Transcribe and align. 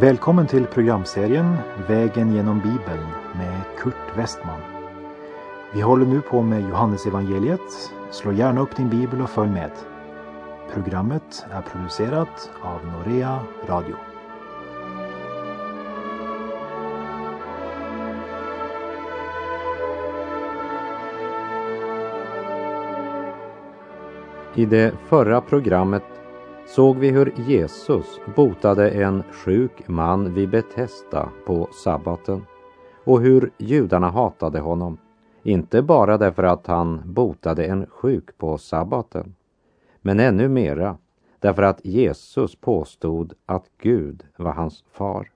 Välkommen 0.00 0.46
till 0.46 0.66
programserien 0.66 1.56
Vägen 1.88 2.34
genom 2.34 2.60
Bibeln 2.60 3.06
med 3.34 3.62
Kurt 3.78 4.16
Westman. 4.16 4.60
Vi 5.74 5.80
håller 5.80 6.06
nu 6.06 6.20
på 6.20 6.42
med 6.42 6.60
Johannesevangeliet. 6.60 7.92
Slå 8.10 8.32
gärna 8.32 8.60
upp 8.60 8.76
din 8.76 8.88
bibel 8.88 9.20
och 9.20 9.30
följ 9.30 9.50
med. 9.50 9.70
Programmet 10.74 11.46
är 11.50 11.62
producerat 11.62 12.50
av 12.62 12.80
Norea 12.86 13.40
Radio. 13.68 13.96
I 24.54 24.66
det 24.66 24.94
förra 25.08 25.40
programmet 25.40 26.15
såg 26.66 26.98
vi 26.98 27.10
hur 27.10 27.32
Jesus 27.46 28.20
botade 28.36 28.90
en 28.90 29.22
sjuk 29.22 29.88
man 29.88 30.34
vid 30.34 30.50
Betesda 30.50 31.28
på 31.46 31.68
sabbaten 31.72 32.46
och 33.04 33.20
hur 33.20 33.50
judarna 33.58 34.10
hatade 34.10 34.60
honom. 34.60 34.98
Inte 35.42 35.82
bara 35.82 36.18
därför 36.18 36.42
att 36.42 36.66
han 36.66 37.02
botade 37.04 37.64
en 37.64 37.86
sjuk 37.86 38.38
på 38.38 38.58
sabbaten, 38.58 39.34
men 40.00 40.20
ännu 40.20 40.48
mera 40.48 40.96
därför 41.38 41.62
att 41.62 41.84
Jesus 41.84 42.56
påstod 42.56 43.32
att 43.46 43.70
Gud 43.78 44.24
var 44.36 44.52
hans 44.52 44.84
far. 44.92 45.30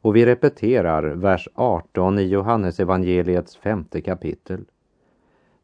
Och 0.00 0.16
vi 0.16 0.26
repeterar 0.26 1.02
vers 1.02 1.48
18 1.54 2.18
i 2.18 2.22
Johannes 2.22 2.80
evangeliets 2.80 3.56
femte 3.56 4.00
kapitel. 4.00 4.64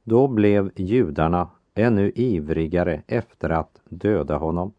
Då 0.04 0.28
blev 0.28 0.70
judarna 0.76 1.48
ännu 1.74 2.12
ivrigare 2.14 3.02
efter 3.06 3.50
att 3.50 3.80
döda 3.84 4.36
honom 4.36 4.72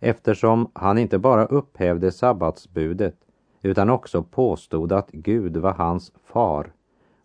eftersom 0.00 0.70
han 0.72 0.98
inte 0.98 1.18
bara 1.18 1.46
upphävde 1.46 2.12
sabbatsbudet 2.12 3.16
utan 3.62 3.90
också 3.90 4.22
påstod 4.22 4.92
att 4.92 5.10
Gud 5.10 5.56
var 5.56 5.72
hans 5.72 6.12
far 6.24 6.72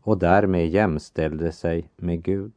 och 0.02 0.18
därmed 0.18 0.70
jämställde 0.70 1.52
sig 1.52 1.90
med 1.96 2.24
Gud. 2.24 2.52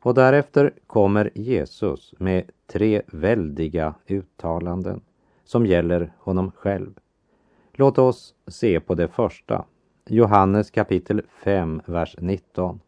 Och 0.00 0.14
därefter 0.14 0.72
kommer 0.86 1.30
Jesus 1.34 2.14
med 2.18 2.50
tre 2.66 3.02
väldiga 3.06 3.94
uttalanden 4.06 5.00
som 5.44 5.66
gäller 5.66 6.12
honom 6.18 6.50
själv. 6.50 6.94
Låt 7.72 7.98
oss 7.98 8.34
se 8.46 8.80
på 8.80 8.94
det 8.94 9.08
första, 9.08 9.64
Johannes 10.06 10.70
kapitel 10.70 11.22
5, 11.44 11.82
vers 11.86 12.16
19. 12.20 12.80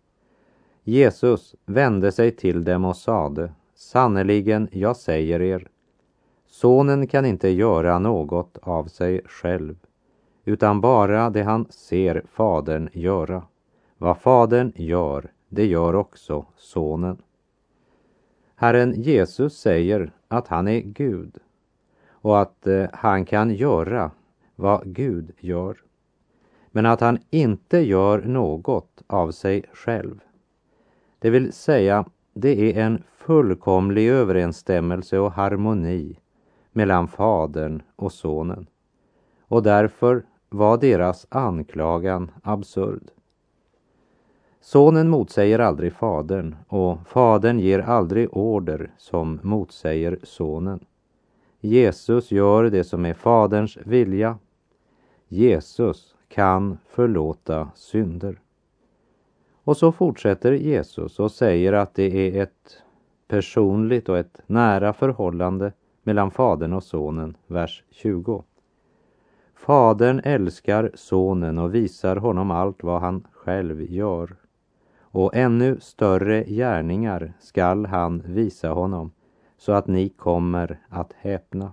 Jesus 0.85 1.55
vände 1.67 2.13
sig 2.13 2.31
till 2.31 2.65
dem 2.65 2.85
och 2.85 2.97
sade, 2.97 3.53
sannerligen, 3.75 4.69
jag 4.73 4.97
säger 4.97 5.43
er, 5.43 5.69
sonen 6.49 7.07
kan 7.07 7.27
inte 7.27 7.49
göra 7.49 7.99
något 7.99 8.59
av 8.63 8.85
sig 8.85 9.21
själv, 9.27 9.77
utan 10.45 10.81
bara 10.81 11.31
det 11.31 11.43
han 11.43 11.67
ser 11.71 12.23
fadern 12.33 12.89
göra. 12.93 13.43
Vad 13.99 14.19
fadern 14.19 14.73
gör, 14.77 15.33
det 15.49 15.67
gör 15.67 15.95
också 15.95 16.47
sonen. 16.57 17.23
Herren 18.55 19.03
Jesus 19.03 19.59
säger 19.59 20.13
att 20.29 20.49
han 20.49 20.69
är 20.69 20.81
Gud 20.81 21.37
och 22.11 22.41
att 22.41 22.67
eh, 22.67 22.87
han 22.93 23.25
kan 23.25 23.55
göra 23.55 24.11
vad 24.57 24.95
Gud 24.95 25.33
gör, 25.39 25.77
men 26.71 26.87
att 26.87 27.01
han 27.01 27.19
inte 27.31 27.79
gör 27.79 28.19
något 28.23 29.03
av 29.07 29.31
sig 29.31 29.65
själv. 29.73 30.21
Det 31.19 31.31
vill 31.31 31.53
säga, 31.53 32.05
det 32.35 32.79
är 32.79 32.83
en 32.83 33.03
fullkomlig 33.17 34.09
överensstämmelse 34.09 35.19
och 35.19 35.33
harmoni 35.33 36.19
mellan 36.79 37.09
Fadern 37.09 37.83
och 37.97 38.13
Sonen. 38.13 38.67
Och 39.41 39.63
därför 39.63 40.23
var 40.49 40.79
deras 40.79 41.27
anklagan 41.29 42.31
absurd. 42.43 43.11
Sonen 44.61 45.09
motsäger 45.09 45.59
aldrig 45.59 45.93
Fadern 45.93 46.57
och 46.69 46.99
Fadern 47.07 47.59
ger 47.59 47.79
aldrig 47.79 48.37
order 48.37 48.91
som 48.99 49.41
motsäger 49.43 50.19
Sonen. 50.23 50.85
Jesus 51.61 52.31
gör 52.31 52.65
det 52.65 52.85
som 52.85 53.05
är 53.05 53.15
Faderns 53.15 53.77
vilja. 53.77 54.39
Jesus 55.29 56.15
kan 56.29 56.79
förlåta 56.89 57.71
synder. 57.75 58.41
Och 59.65 59.77
så 59.77 59.93
fortsätter 59.93 60.53
Jesus 60.53 61.21
och 61.21 61.33
säger 61.33 61.73
att 61.73 61.95
det 61.95 62.37
är 62.37 62.43
ett 62.43 62.83
personligt 63.29 64.09
och 64.09 64.19
ett 64.19 64.41
nära 64.47 64.93
förhållande 64.93 65.73
mellan 66.09 66.31
Fadern 66.31 66.73
och 66.73 66.83
Sonen, 66.83 67.37
vers 67.47 67.85
20. 67.91 68.45
Fadern 69.55 70.21
älskar 70.25 70.91
Sonen 70.95 71.59
och 71.59 71.75
visar 71.75 72.17
honom 72.17 72.51
allt 72.51 72.83
vad 72.83 73.01
han 73.01 73.27
själv 73.33 73.83
gör. 73.83 74.37
Och 75.01 75.35
ännu 75.35 75.81
större 75.81 76.45
gärningar 76.45 77.33
skall 77.41 77.87
han 77.87 78.23
visa 78.27 78.69
honom, 78.69 79.11
så 79.59 79.73
att 79.73 79.87
ni 79.87 80.09
kommer 80.09 80.81
att 80.89 81.13
häpna. 81.13 81.73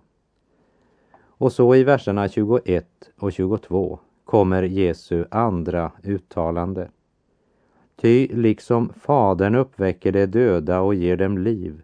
Och 1.27 1.51
så 1.51 1.75
i 1.75 1.83
verserna 1.83 2.29
21 2.29 2.87
och 3.19 3.31
22 3.31 3.99
kommer 4.25 4.63
Jesu 4.63 5.25
andra 5.31 5.91
uttalande. 6.03 6.89
Ty 7.95 8.27
liksom 8.27 8.93
Fadern 8.99 9.55
uppväcker 9.55 10.11
de 10.11 10.25
döda 10.25 10.81
och 10.81 10.95
ger 10.95 11.17
dem 11.17 11.37
liv, 11.37 11.81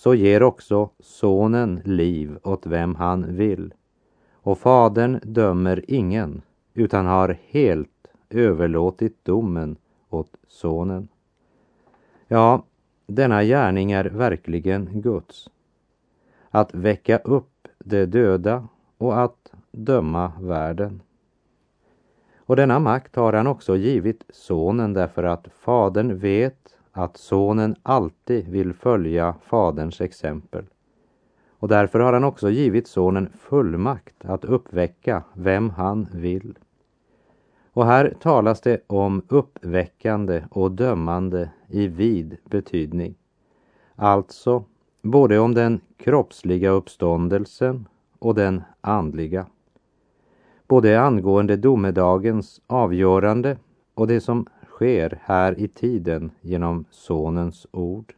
så 0.00 0.14
ger 0.14 0.42
också 0.42 0.90
Sonen 0.98 1.80
liv 1.84 2.38
åt 2.42 2.66
vem 2.66 2.94
han 2.94 3.36
vill. 3.36 3.74
Och 4.32 4.58
Fadern 4.58 5.20
dömer 5.22 5.84
ingen, 5.88 6.42
utan 6.74 7.06
har 7.06 7.38
helt 7.48 8.08
överlåtit 8.30 9.24
domen 9.24 9.76
åt 10.10 10.36
Sonen. 10.48 11.08
Ja, 12.28 12.64
denna 13.06 13.44
gärning 13.44 13.92
är 13.92 14.04
verkligen 14.04 15.00
Guds. 15.00 15.50
Att 16.50 16.74
väcka 16.74 17.18
upp 17.18 17.68
de 17.78 18.06
döda 18.06 18.68
och 18.98 19.20
att 19.20 19.52
döma 19.70 20.32
världen. 20.40 21.02
Och 22.36 22.56
denna 22.56 22.78
makt 22.78 23.16
har 23.16 23.32
han 23.32 23.46
också 23.46 23.76
givit 23.76 24.24
sonen 24.28 24.92
därför 24.92 25.22
att 25.24 25.48
fadern 25.52 26.18
vet 26.18 26.76
att 26.92 27.16
sonen 27.16 27.76
alltid 27.82 28.48
vill 28.48 28.72
följa 28.72 29.34
faderns 29.44 30.00
exempel. 30.00 30.64
Och 31.50 31.68
därför 31.68 32.00
har 32.00 32.12
han 32.12 32.24
också 32.24 32.50
givit 32.50 32.88
sonen 32.88 33.28
fullmakt 33.40 34.24
att 34.24 34.44
uppväcka 34.44 35.22
vem 35.34 35.70
han 35.70 36.08
vill. 36.12 36.58
Och 37.72 37.86
här 37.86 38.14
talas 38.20 38.60
det 38.60 38.80
om 38.86 39.22
uppväckande 39.28 40.44
och 40.50 40.72
dömande 40.72 41.50
i 41.68 41.86
vid 41.86 42.36
betydning. 42.44 43.14
Alltså 43.96 44.64
både 45.02 45.38
om 45.38 45.54
den 45.54 45.80
kroppsliga 45.96 46.70
uppståndelsen 46.70 47.88
och 48.18 48.34
den 48.34 48.62
andliga 48.80 49.46
både 50.70 51.00
angående 51.00 51.56
domedagens 51.56 52.60
avgörande 52.66 53.56
och 53.94 54.06
det 54.06 54.20
som 54.20 54.46
sker 54.80 55.18
här 55.22 55.58
i 55.58 55.68
tiden 55.68 56.30
genom 56.40 56.84
Sonens 56.90 57.66
ord. 57.70 58.14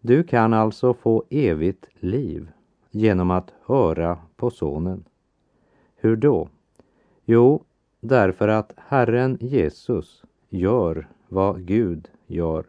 Du 0.00 0.22
kan 0.22 0.54
alltså 0.54 0.94
få 0.94 1.24
evigt 1.30 1.86
liv 2.00 2.50
genom 2.90 3.30
att 3.30 3.52
höra 3.64 4.18
på 4.36 4.50
Sonen. 4.50 5.04
Hur 5.96 6.16
då? 6.16 6.48
Jo, 7.24 7.64
därför 8.00 8.48
att 8.48 8.72
Herren 8.76 9.38
Jesus 9.40 10.24
gör 10.48 11.08
vad 11.28 11.64
Gud 11.64 12.08
gör. 12.26 12.64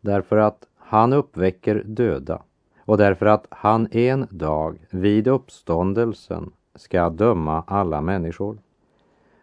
Därför 0.00 0.36
att 0.36 0.66
han 0.76 1.12
uppväcker 1.12 1.82
döda 1.86 2.42
och 2.78 2.98
därför 2.98 3.26
att 3.26 3.46
han 3.50 3.88
en 3.90 4.26
dag 4.30 4.78
vid 4.90 5.28
uppståndelsen 5.28 6.50
ska 6.74 7.10
döma 7.10 7.64
alla 7.66 8.00
människor. 8.00 8.58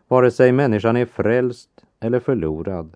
Vare 0.08 0.32
sig 0.32 0.52
människan 0.52 0.98
är 0.98 1.06
frälst 1.06 1.79
eller 2.00 2.20
förlorad 2.20 2.96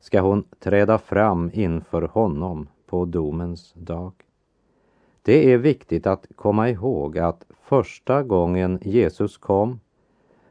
ska 0.00 0.20
hon 0.20 0.44
träda 0.58 0.98
fram 0.98 1.50
inför 1.54 2.02
honom 2.02 2.68
på 2.86 3.04
domens 3.04 3.72
dag. 3.76 4.12
Det 5.22 5.52
är 5.52 5.58
viktigt 5.58 6.06
att 6.06 6.26
komma 6.36 6.68
ihåg 6.70 7.18
att 7.18 7.46
första 7.62 8.22
gången 8.22 8.78
Jesus 8.82 9.38
kom 9.38 9.80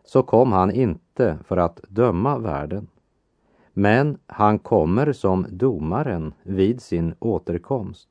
så 0.03 0.23
kom 0.23 0.51
han 0.51 0.71
inte 0.71 1.37
för 1.43 1.57
att 1.57 1.79
döma 1.87 2.37
världen. 2.37 2.87
Men 3.73 4.17
han 4.27 4.59
kommer 4.59 5.13
som 5.13 5.45
domaren 5.49 6.33
vid 6.43 6.81
sin 6.81 7.13
återkomst. 7.19 8.09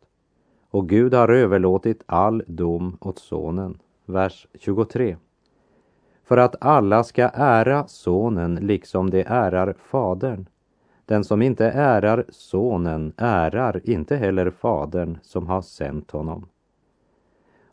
Och 0.71 0.89
Gud 0.89 1.15
har 1.15 1.29
överlåtit 1.29 2.03
all 2.07 2.43
dom 2.47 2.97
åt 3.01 3.19
Sonen 3.19 3.79
vers 4.07 4.47
23. 4.55 5.17
För 6.29 6.37
att 6.37 6.57
alla 6.61 7.05
ska 7.05 7.31
ära 7.35 7.87
sonen 7.87 8.55
liksom 8.55 9.11
de 9.11 9.25
ärar 9.27 9.75
fadern. 9.79 10.49
Den 11.05 11.25
som 11.25 11.43
inte 11.43 11.67
ärar 11.67 12.25
sonen 12.29 13.13
ärar 13.17 13.81
inte 13.85 14.17
heller 14.17 14.51
fadern 14.51 15.19
som 15.23 15.47
har 15.47 15.63
sänt 15.63 16.11
honom. 16.11 16.47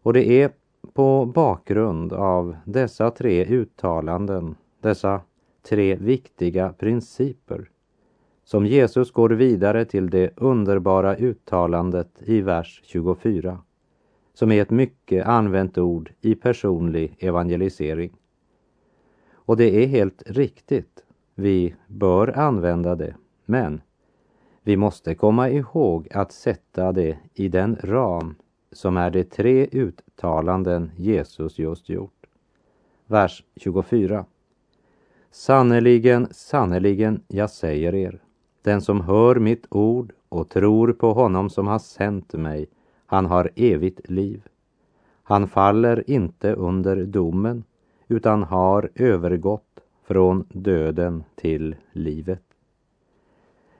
Och 0.02 0.14
det 0.14 0.28
är 0.30 0.52
på 0.94 1.26
bakgrund 1.26 2.14
av 2.14 2.56
dessa 2.66 3.12
tre 3.12 3.46
uttalanden, 3.46 4.56
dessa 4.82 5.22
tre 5.70 5.96
viktiga 5.96 6.74
principer, 6.74 7.70
som 8.44 8.66
Jesus 8.66 9.12
går 9.12 9.30
vidare 9.30 9.86
till 9.86 10.10
det 10.10 10.32
underbara 10.38 11.16
uttalandet 11.16 12.10
i 12.20 12.42
vers 12.42 12.82
24, 12.84 13.60
som 14.34 14.52
är 14.52 14.62
ett 14.62 14.70
mycket 14.70 15.26
använt 15.26 15.78
ord 15.78 16.12
i 16.22 16.36
personlig 16.36 17.16
evangelisering. 17.20 18.12
Och 19.46 19.58
det 19.58 19.84
är 19.84 19.88
helt 19.88 20.24
riktigt, 20.26 21.04
vi 21.36 21.76
bör 21.88 22.38
använda 22.38 22.96
det, 22.96 23.16
men 23.46 23.82
vi 24.64 24.78
måste 24.78 25.16
komma 25.16 25.50
ihåg 25.50 26.08
att 26.12 26.32
sätta 26.32 26.92
det 26.92 27.18
i 27.34 27.48
den 27.48 27.78
ram 27.84 28.36
som 28.72 28.98
är 28.98 29.12
de 29.12 29.24
tre 29.24 29.68
uttalanden 29.72 30.92
Jesus 30.98 31.60
just 31.60 31.90
gjort. 31.90 32.26
Vers 33.08 33.44
24. 33.56 34.26
Sannerligen, 35.32 36.28
sannerligen, 36.32 37.22
jag 37.28 37.50
säger 37.50 37.96
er, 37.96 38.20
den 38.62 38.82
som 38.82 39.02
hör 39.02 39.36
mitt 39.36 39.66
ord 39.70 40.14
och 40.30 40.50
tror 40.50 40.94
på 40.94 41.14
honom 41.14 41.50
som 41.50 41.68
har 41.68 41.80
sänt 41.80 42.34
mig, 42.34 42.68
han 43.06 43.26
har 43.26 43.52
evigt 43.56 44.10
liv. 44.10 44.48
Han 45.24 45.48
faller 45.48 46.10
inte 46.10 46.54
under 46.54 47.06
domen, 47.06 47.64
utan 48.08 48.44
har 48.44 48.90
övergått 48.96 49.80
från 50.04 50.46
döden 50.50 51.24
till 51.36 51.76
livet. 51.92 52.44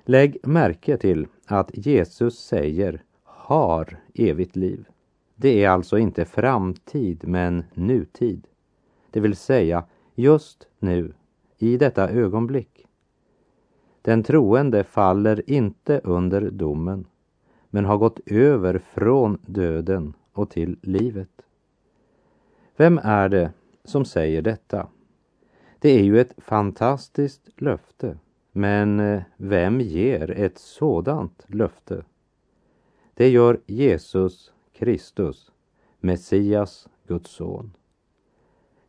Lägg 0.06 0.38
märke 0.48 0.98
till 0.98 1.28
att 1.46 1.72
Jesus 1.74 2.40
säger 2.40 3.04
har 3.24 4.00
evigt 4.14 4.56
liv. 4.56 4.88
Det 5.36 5.64
är 5.64 5.70
alltså 5.70 5.98
inte 5.98 6.26
framtid 6.26 7.28
men 7.28 7.64
nutid. 7.74 8.48
Det 9.12 9.20
vill 9.20 9.36
säga 9.36 9.84
just 10.16 10.68
nu, 10.80 11.14
i 11.58 11.78
detta 11.78 12.10
ögonblick. 12.10 12.86
Den 14.02 14.24
troende 14.24 14.84
faller 14.84 15.50
inte 15.50 16.02
under 16.04 16.42
domen 16.52 17.06
men 17.70 17.86
har 17.86 17.98
gått 17.98 18.20
över 18.26 18.78
från 18.94 19.38
döden 19.46 20.14
och 20.34 20.50
till 20.50 20.78
livet. 20.82 21.42
Vem 22.78 23.00
är 23.04 23.30
det 23.30 23.52
som 23.86 24.06
säger 24.06 24.42
detta? 24.42 24.88
Det 25.80 25.90
är 25.90 26.04
ju 26.04 26.20
ett 26.20 26.34
fantastiskt 26.38 27.50
löfte, 27.62 28.18
men 28.52 29.00
eh, 29.00 29.22
vem 29.38 29.82
ger 29.82 30.32
ett 30.32 30.58
sådant 30.58 31.46
löfte? 31.48 32.04
Det 33.14 33.30
gör 33.30 33.60
Jesus 33.66 34.52
Kristus, 34.74 35.52
Messias, 36.00 36.88
Guds 37.08 37.30
son. 37.30 37.72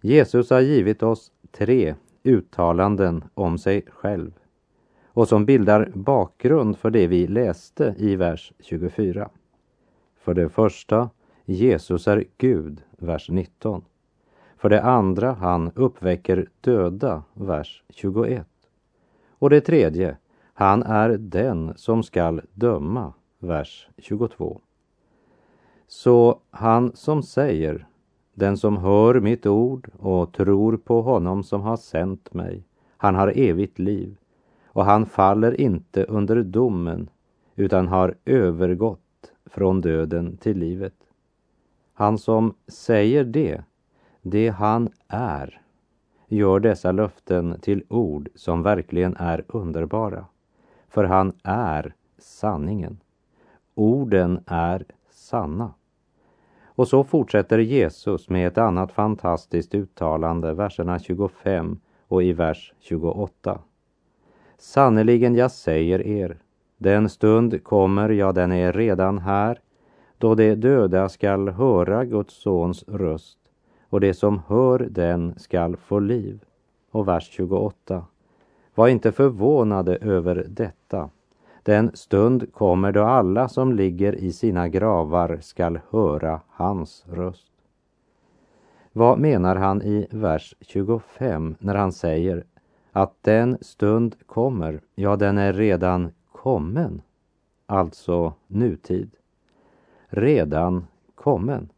Jesus 0.00 0.50
har 0.50 0.60
givit 0.60 1.02
oss 1.02 1.32
tre 1.50 1.94
uttalanden 2.22 3.24
om 3.34 3.58
sig 3.58 3.84
själv 3.88 4.32
och 5.16 5.28
som 5.28 5.46
bildar 5.46 5.92
bakgrund 5.94 6.78
för 6.78 6.90
det 6.90 7.06
vi 7.06 7.26
läste 7.26 7.94
i 7.98 8.16
vers 8.16 8.52
24. 8.58 9.30
För 10.20 10.34
det 10.34 10.48
första, 10.48 11.10
Jesus 11.44 12.08
är 12.08 12.24
Gud, 12.38 12.82
vers 12.98 13.30
19. 13.30 13.84
För 14.66 14.70
det 14.70 14.82
andra, 14.82 15.32
han 15.32 15.70
uppväcker 15.74 16.48
döda, 16.60 17.22
vers 17.34 17.82
21. 17.88 18.46
Och 19.30 19.50
det 19.50 19.60
tredje, 19.60 20.16
han 20.54 20.82
är 20.82 21.08
den 21.08 21.72
som 21.76 22.02
skall 22.02 22.40
döma, 22.54 23.12
vers 23.38 23.88
22. 23.98 24.60
Så 25.86 26.40
han 26.50 26.96
som 26.96 27.22
säger, 27.22 27.86
den 28.34 28.56
som 28.56 28.76
hör 28.76 29.20
mitt 29.20 29.46
ord 29.46 29.90
och 29.98 30.32
tror 30.32 30.76
på 30.76 31.02
honom 31.02 31.42
som 31.42 31.60
har 31.60 31.76
sänt 31.76 32.34
mig, 32.34 32.64
han 32.96 33.14
har 33.14 33.32
evigt 33.36 33.78
liv 33.78 34.16
och 34.66 34.84
han 34.84 35.06
faller 35.06 35.60
inte 35.60 36.04
under 36.04 36.42
domen 36.42 37.10
utan 37.56 37.88
har 37.88 38.14
övergått 38.24 39.32
från 39.44 39.80
döden 39.80 40.36
till 40.36 40.58
livet. 40.58 40.96
Han 41.92 42.18
som 42.18 42.54
säger 42.68 43.24
det, 43.24 43.64
det 44.30 44.48
han 44.48 44.88
är, 45.08 45.60
gör 46.28 46.60
dessa 46.60 46.92
löften 46.92 47.60
till 47.60 47.84
ord 47.88 48.28
som 48.34 48.62
verkligen 48.62 49.16
är 49.16 49.44
underbara. 49.48 50.24
För 50.88 51.04
han 51.04 51.32
är 51.42 51.94
sanningen. 52.18 53.00
Orden 53.74 54.40
är 54.46 54.84
sanna. 55.10 55.74
Och 56.64 56.88
så 56.88 57.04
fortsätter 57.04 57.58
Jesus 57.58 58.28
med 58.28 58.46
ett 58.46 58.58
annat 58.58 58.92
fantastiskt 58.92 59.74
uttalande, 59.74 60.54
verserna 60.54 60.98
25 60.98 61.80
och 62.08 62.22
i 62.22 62.32
vers 62.32 62.72
28. 62.80 63.58
Sannerligen, 64.58 65.34
jag 65.34 65.50
säger 65.50 66.06
er, 66.06 66.38
den 66.76 67.08
stund 67.08 67.64
kommer, 67.64 68.08
ja, 68.08 68.32
den 68.32 68.52
är 68.52 68.72
redan 68.72 69.18
här, 69.18 69.60
då 70.18 70.34
de 70.34 70.54
döda 70.54 71.08
skall 71.08 71.48
höra 71.48 72.04
Guds 72.04 72.34
sons 72.42 72.84
röst 72.88 73.45
och 73.96 74.00
det 74.00 74.14
som 74.14 74.42
hör 74.48 74.78
den 74.78 75.38
skall 75.38 75.76
få 75.76 75.98
liv. 75.98 76.44
Och 76.90 77.08
vers 77.08 77.28
28. 77.30 78.04
Var 78.74 78.88
inte 78.88 79.12
förvånade 79.12 79.96
över 79.96 80.46
detta. 80.48 81.10
Den 81.62 81.90
stund 81.94 82.52
kommer 82.52 82.92
då 82.92 83.02
alla 83.02 83.48
som 83.48 83.72
ligger 83.72 84.12
i 84.14 84.32
sina 84.32 84.68
gravar 84.68 85.38
skall 85.40 85.78
höra 85.90 86.40
hans 86.48 87.04
röst. 87.08 87.52
Vad 88.92 89.18
menar 89.18 89.56
han 89.56 89.82
i 89.82 90.06
vers 90.10 90.54
25 90.60 91.56
när 91.58 91.74
han 91.74 91.92
säger 91.92 92.44
att 92.92 93.14
den 93.20 93.58
stund 93.60 94.16
kommer, 94.26 94.80
ja 94.94 95.16
den 95.16 95.38
är 95.38 95.52
redan 95.52 96.12
kommen, 96.32 97.02
alltså 97.66 98.34
nutid. 98.46 99.10
Redan 100.08 100.86
kommen. 101.14 101.68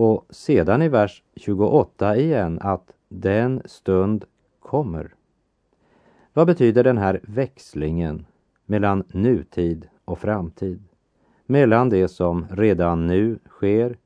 Och 0.00 0.26
sedan 0.30 0.82
i 0.82 0.88
vers 0.88 1.22
28 1.36 2.16
igen 2.16 2.58
att 2.62 2.92
den 3.08 3.62
stund 3.64 4.24
kommer. 4.60 5.14
Vad 6.32 6.46
betyder 6.46 6.84
den 6.84 6.98
här 6.98 7.20
växlingen 7.22 8.26
mellan 8.66 9.04
nutid 9.08 9.88
och 10.04 10.18
framtid? 10.18 10.82
Mellan 11.46 11.88
det 11.88 12.08
som 12.08 12.46
redan 12.50 13.06
nu 13.06 13.38
sker 13.48 13.98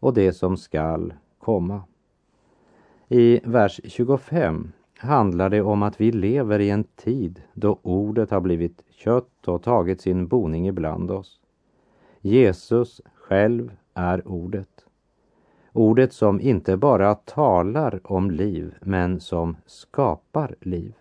och 0.00 0.14
det 0.14 0.32
som 0.32 0.56
skall 0.56 1.14
komma. 1.38 1.82
I 3.08 3.40
vers 3.44 3.80
25 3.84 4.72
handlar 4.98 5.50
det 5.50 5.62
om 5.62 5.82
att 5.82 6.00
vi 6.00 6.12
lever 6.12 6.58
i 6.58 6.70
en 6.70 6.84
tid 6.84 7.42
då 7.54 7.78
ordet 7.82 8.30
har 8.30 8.40
blivit 8.40 8.82
kött 8.90 9.48
och 9.48 9.62
tagit 9.62 10.00
sin 10.00 10.26
boning 10.26 10.68
ibland 10.68 11.10
oss. 11.10 11.40
Jesus 12.20 13.00
själv 13.14 13.72
är 13.94 14.28
ordet. 14.28 14.77
Ordet 15.78 16.12
som 16.12 16.40
inte 16.40 16.76
bara 16.76 17.14
talar 17.14 18.00
om 18.04 18.30
liv, 18.30 18.74
men 18.80 19.20
som 19.20 19.56
skapar 19.66 20.54
liv. 20.60 20.94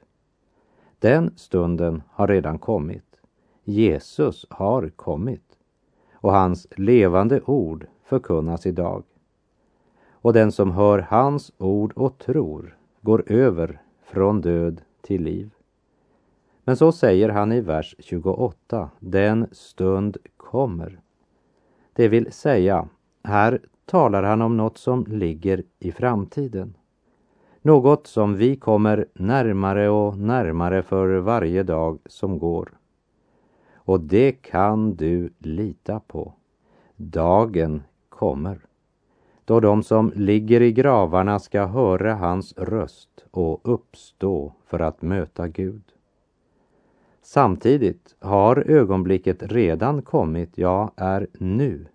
Den 0.99 1.31
stunden 1.35 2.03
har 2.09 2.27
redan 2.27 2.59
kommit. 2.59 3.21
Jesus 3.63 4.45
har 4.49 4.89
kommit 4.89 5.57
och 6.13 6.31
hans 6.31 6.67
levande 6.75 7.41
ord 7.41 7.87
förkunnas 8.03 8.65
idag. 8.65 9.03
Och 10.11 10.33
den 10.33 10.51
som 10.51 10.71
hör 10.71 10.99
hans 10.99 11.51
ord 11.57 11.93
och 11.95 12.17
tror 12.17 12.77
går 13.01 13.31
över 13.31 13.81
från 14.03 14.41
död 14.41 14.81
till 15.01 15.23
liv. 15.23 15.49
Men 16.63 16.77
så 16.77 16.91
säger 16.91 17.29
han 17.29 17.51
i 17.51 17.61
vers 17.61 17.95
28, 17.99 18.89
den 18.99 19.47
stund 19.51 20.17
kommer. 20.37 20.99
Det 21.93 22.07
vill 22.07 22.31
säga, 22.31 22.87
här 23.23 23.59
talar 23.87 24.23
han 24.23 24.41
om 24.41 24.57
något 24.57 24.77
som 24.77 25.05
ligger 25.09 25.63
i 25.79 25.91
framtiden. 25.91 26.73
Något 27.61 28.07
som 28.07 28.35
vi 28.35 28.55
kommer 28.55 29.05
närmare 29.13 29.89
och 29.89 30.17
närmare 30.17 30.83
för 30.83 31.17
varje 31.17 31.63
dag 31.63 31.99
som 32.05 32.39
går. 32.39 32.69
Och 33.75 33.99
det 33.99 34.31
kan 34.31 34.95
du 34.95 35.29
lita 35.39 35.99
på. 35.99 36.33
Dagen 36.95 37.83
kommer 38.09 38.67
då 39.47 39.59
de 39.59 39.83
som 39.83 40.11
ligger 40.15 40.61
i 40.61 40.71
gravarna 40.71 41.39
ska 41.39 41.65
höra 41.65 42.15
hans 42.15 42.53
röst 42.57 43.25
och 43.31 43.61
uppstå 43.63 44.53
för 44.65 44.79
att 44.79 45.01
möta 45.01 45.47
Gud. 45.47 45.83
Samtidigt 47.21 48.15
har 48.19 48.57
ögonblicket 48.57 49.43
redan 49.43 50.01
kommit, 50.01 50.49
ja, 50.55 50.91
är 50.95 51.27
nu, 51.33 51.85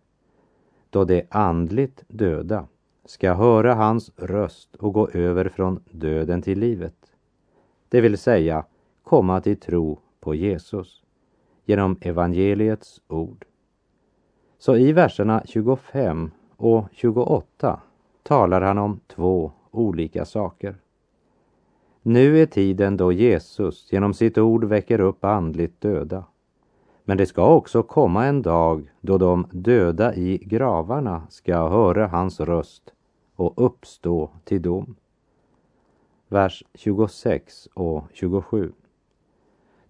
då 0.93 1.05
de 1.05 1.23
andligt 1.31 2.05
döda 2.09 2.67
ska 3.05 3.35
höra 3.35 3.75
hans 3.75 4.11
röst 4.17 4.77
och 4.77 4.93
gå 4.93 5.09
över 5.09 5.49
från 5.49 5.81
döden 5.91 6.43
till 6.43 6.59
livet. 6.59 6.95
Det 7.89 8.01
vill 8.01 8.19
säga 8.19 8.65
komma 9.03 9.41
till 9.41 9.57
tro 9.57 9.99
på 10.21 10.35
Jesus 10.35 11.03
genom 11.65 11.97
evangeliets 12.01 13.01
ord. 13.09 13.45
Så 14.59 14.77
i 14.77 14.93
verserna 14.93 15.43
25 15.47 16.31
och 16.57 16.85
28 16.93 17.81
talar 18.23 18.61
han 18.61 18.79
om 18.79 19.01
två 19.07 19.53
olika 19.71 20.25
saker. 20.25 20.77
Nu 22.03 22.43
är 22.43 22.47
tiden 22.47 22.97
då 22.97 23.13
Jesus 23.13 23.93
genom 23.93 24.15
sitt 24.15 24.39
ord 24.39 24.65
väcker 24.65 25.01
upp 25.01 25.25
andligt 25.25 25.81
döda. 25.81 26.25
Men 27.05 27.17
det 27.17 27.27
ska 27.27 27.55
också 27.55 27.83
komma 27.83 28.27
en 28.27 28.43
dag 28.43 28.93
då 29.01 29.19
de 29.19 29.47
döda 29.51 30.15
i 30.15 30.39
gravarna 30.39 31.23
ska 31.29 31.69
höra 31.69 32.07
hans 32.07 32.41
röst 32.41 32.93
och 33.37 33.67
uppstå 33.67 34.31
till 34.45 34.63
dom. 34.63 34.97
Vers 36.29 36.65
26 36.75 37.69
och 37.75 38.05
27. 38.13 38.73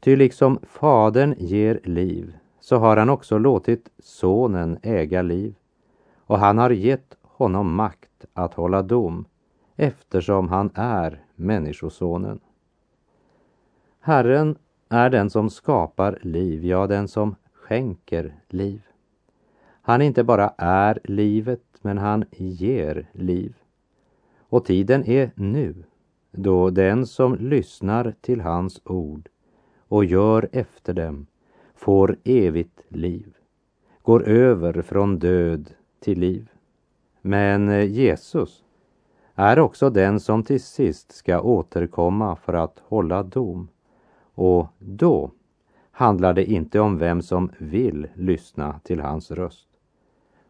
Ty 0.01 0.17
liksom 0.17 0.59
Fadern 0.63 1.35
ger 1.39 1.81
liv 1.85 2.37
så 2.61 2.77
har 2.77 2.97
han 2.97 3.11
också 3.11 3.39
låtit 3.39 3.89
Sonen 3.99 4.79
äga 4.83 5.23
liv 5.23 5.55
och 6.17 6.39
han 6.39 6.59
har 6.59 6.71
gett 6.71 7.17
honom 7.23 7.75
makt 7.75 8.25
att 8.33 8.55
hålla 8.55 8.83
dom 8.83 9.25
eftersom 9.77 10.49
han 10.49 10.71
är 10.75 11.25
Människosonen. 11.35 12.41
Herren 14.01 14.57
är 14.93 15.11
den 15.11 15.31
som 15.31 15.51
skapar 15.51 16.19
liv, 16.23 16.65
ja, 16.65 16.87
den 16.87 17.09
som 17.09 17.35
skänker 17.53 18.35
liv. 18.49 18.83
Han 19.83 20.03
inte 20.03 20.25
bara 20.25 20.55
är 20.59 21.01
livet, 21.05 21.63
men 21.81 21.99
han 21.99 22.25
ger 22.31 23.11
liv. 23.13 23.55
Och 24.39 24.65
tiden 24.65 25.05
är 25.05 25.31
nu, 25.35 25.75
då 26.31 26.71
den 26.71 27.07
som 27.07 27.35
lyssnar 27.35 28.15
till 28.21 28.41
hans 28.41 28.81
ord 28.85 29.29
och 29.89 30.05
gör 30.05 30.49
efter 30.53 30.95
dem 30.95 31.27
får 31.75 32.17
evigt 32.25 32.81
liv, 32.89 33.35
går 34.03 34.29
över 34.29 34.83
från 34.83 35.19
död 35.19 35.71
till 36.01 36.21
liv. 36.21 36.49
Men 37.21 37.89
Jesus 37.89 38.65
är 39.35 39.59
också 39.59 39.91
den 39.91 40.21
som 40.21 40.43
till 40.43 40.63
sist 40.63 41.13
ska 41.13 41.41
återkomma 41.41 42.37
för 42.37 42.53
att 42.53 42.83
hålla 42.89 43.23
dom. 43.23 43.69
Och 44.35 44.67
då 44.79 45.31
handlar 45.91 46.35
det 46.35 46.45
inte 46.45 46.81
om 46.81 46.99
vem 46.99 47.23
som 47.23 47.51
vill 47.59 48.09
lyssna 48.15 48.81
till 48.83 49.01
hans 49.01 49.31
röst. 49.31 49.69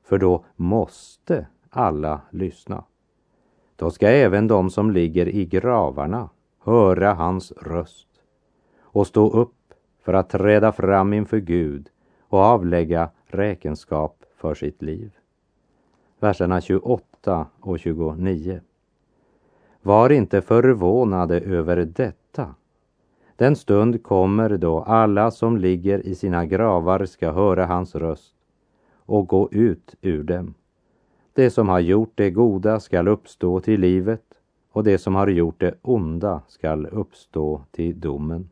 För 0.02 0.18
då 0.18 0.44
måste 0.56 1.46
alla 1.70 2.20
lyssna. 2.30 2.84
Då 3.76 3.90
ska 3.90 4.08
även 4.08 4.48
de 4.48 4.70
som 4.70 4.90
ligger 4.90 5.28
i 5.28 5.44
gravarna 5.44 6.28
höra 6.58 7.14
hans 7.14 7.52
röst 7.52 8.08
och 8.80 9.06
stå 9.06 9.30
upp 9.30 9.74
för 10.00 10.14
att 10.14 10.30
träda 10.30 10.72
fram 10.72 11.12
inför 11.12 11.38
Gud 11.38 11.88
och 12.20 12.38
avlägga 12.38 13.10
räkenskap 13.26 14.24
för 14.36 14.54
sitt 14.54 14.82
liv. 14.82 15.16
Verserna 16.20 16.60
28 16.60 17.46
och 17.60 17.78
29. 17.78 18.60
Var 19.82 20.10
inte 20.10 20.42
förvånade 20.42 21.40
över 21.40 21.76
detta. 21.76 22.54
Den 23.36 23.56
stund 23.56 24.02
kommer 24.02 24.56
då 24.56 24.80
alla 24.80 25.30
som 25.30 25.58
ligger 25.58 26.06
i 26.06 26.14
sina 26.14 26.46
gravar 26.46 27.04
ska 27.04 27.32
höra 27.32 27.66
hans 27.66 27.94
röst 27.94 28.34
och 28.96 29.28
gå 29.28 29.48
ut 29.52 29.94
ur 30.00 30.22
dem. 30.22 30.54
Det 31.32 31.50
som 31.50 31.68
har 31.68 31.80
gjort 31.80 32.12
det 32.14 32.30
goda 32.30 32.80
skall 32.80 33.08
uppstå 33.08 33.60
till 33.60 33.80
livet 33.80 34.24
och 34.72 34.84
det 34.84 34.98
som 34.98 35.14
har 35.14 35.28
gjort 35.28 35.60
det 35.60 35.74
onda 35.82 36.42
skall 36.48 36.86
uppstå 36.86 37.62
till 37.70 38.00
domen. 38.00 38.48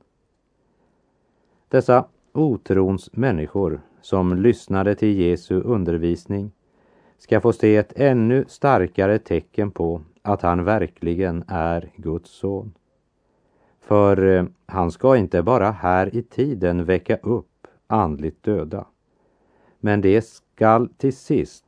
Dessa 1.68 2.04
otrons 2.32 3.10
människor 3.12 3.80
som 4.00 4.36
lyssnade 4.36 4.94
till 4.94 5.18
Jesu 5.20 5.60
undervisning 5.60 6.52
ska 7.18 7.40
få 7.40 7.52
se 7.52 7.76
ett 7.76 7.92
ännu 7.96 8.44
starkare 8.48 9.18
tecken 9.18 9.70
på 9.70 10.00
att 10.22 10.42
han 10.42 10.64
verkligen 10.64 11.44
är 11.48 11.90
Guds 11.96 12.30
son. 12.30 12.72
För 13.90 14.26
eh, 14.26 14.44
han 14.66 14.90
ska 14.90 15.16
inte 15.16 15.42
bara 15.42 15.70
här 15.70 16.14
i 16.16 16.22
tiden 16.22 16.84
väcka 16.84 17.16
upp 17.16 17.66
andligt 17.86 18.42
döda. 18.42 18.86
Men 19.80 20.00
det 20.00 20.24
skall 20.24 20.88
till 20.88 21.16
sist 21.16 21.64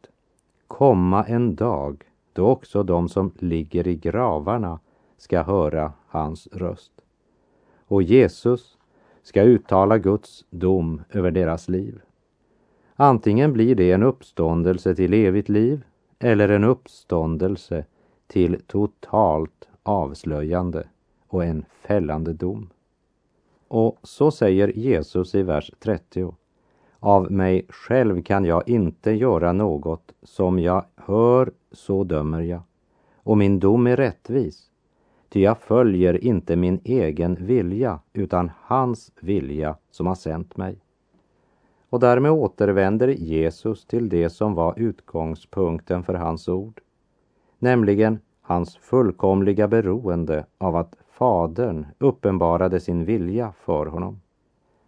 komma 0.66 1.24
en 1.24 1.54
dag 1.54 2.04
då 2.32 2.46
också 2.46 2.82
de 2.82 3.08
som 3.08 3.32
ligger 3.38 3.88
i 3.88 3.94
gravarna 3.94 4.80
ska 5.16 5.42
höra 5.42 5.92
hans 6.06 6.46
röst. 6.52 6.92
Och 7.86 8.02
Jesus 8.02 8.78
ska 9.22 9.42
uttala 9.42 9.98
Guds 9.98 10.44
dom 10.50 11.02
över 11.10 11.30
deras 11.30 11.68
liv. 11.68 12.00
Antingen 12.96 13.52
blir 13.52 13.74
det 13.74 13.92
en 13.92 14.02
uppståndelse 14.02 14.94
till 14.94 15.14
evigt 15.14 15.48
liv 15.48 15.84
eller 16.18 16.48
en 16.48 16.64
uppståndelse 16.64 17.84
till 18.26 18.60
totalt 18.66 19.68
avslöjande 19.82 20.86
och 21.32 21.44
en 21.44 21.64
fällande 21.70 22.32
dom. 22.32 22.68
Och 23.68 23.98
så 24.02 24.30
säger 24.30 24.68
Jesus 24.68 25.34
i 25.34 25.42
vers 25.42 25.70
30. 25.78 26.34
Av 27.00 27.32
mig 27.32 27.66
själv 27.68 28.22
kan 28.22 28.44
jag 28.44 28.68
inte 28.68 29.10
göra 29.10 29.52
något, 29.52 30.12
som 30.22 30.58
jag 30.58 30.84
hör 30.96 31.52
så 31.72 32.04
dömer 32.04 32.40
jag. 32.40 32.60
Och 33.16 33.38
min 33.38 33.60
dom 33.60 33.86
är 33.86 33.96
rättvis, 33.96 34.70
ty 35.28 35.40
jag 35.40 35.58
följer 35.58 36.24
inte 36.24 36.56
min 36.56 36.80
egen 36.84 37.34
vilja, 37.34 38.00
utan 38.12 38.50
hans 38.60 39.12
vilja 39.20 39.76
som 39.90 40.06
har 40.06 40.14
sänt 40.14 40.56
mig. 40.56 40.76
Och 41.90 42.00
därmed 42.00 42.32
återvänder 42.32 43.08
Jesus 43.08 43.86
till 43.86 44.08
det 44.08 44.30
som 44.30 44.54
var 44.54 44.74
utgångspunkten 44.76 46.02
för 46.02 46.14
hans 46.14 46.48
ord 46.48 46.80
nämligen 47.62 48.18
hans 48.40 48.76
fullkomliga 48.76 49.68
beroende 49.68 50.46
av 50.58 50.76
att 50.76 50.94
Fadern 51.22 51.86
uppenbarade 51.98 52.80
sin 52.80 53.04
vilja 53.04 53.52
för 53.52 53.86
honom. 53.86 54.20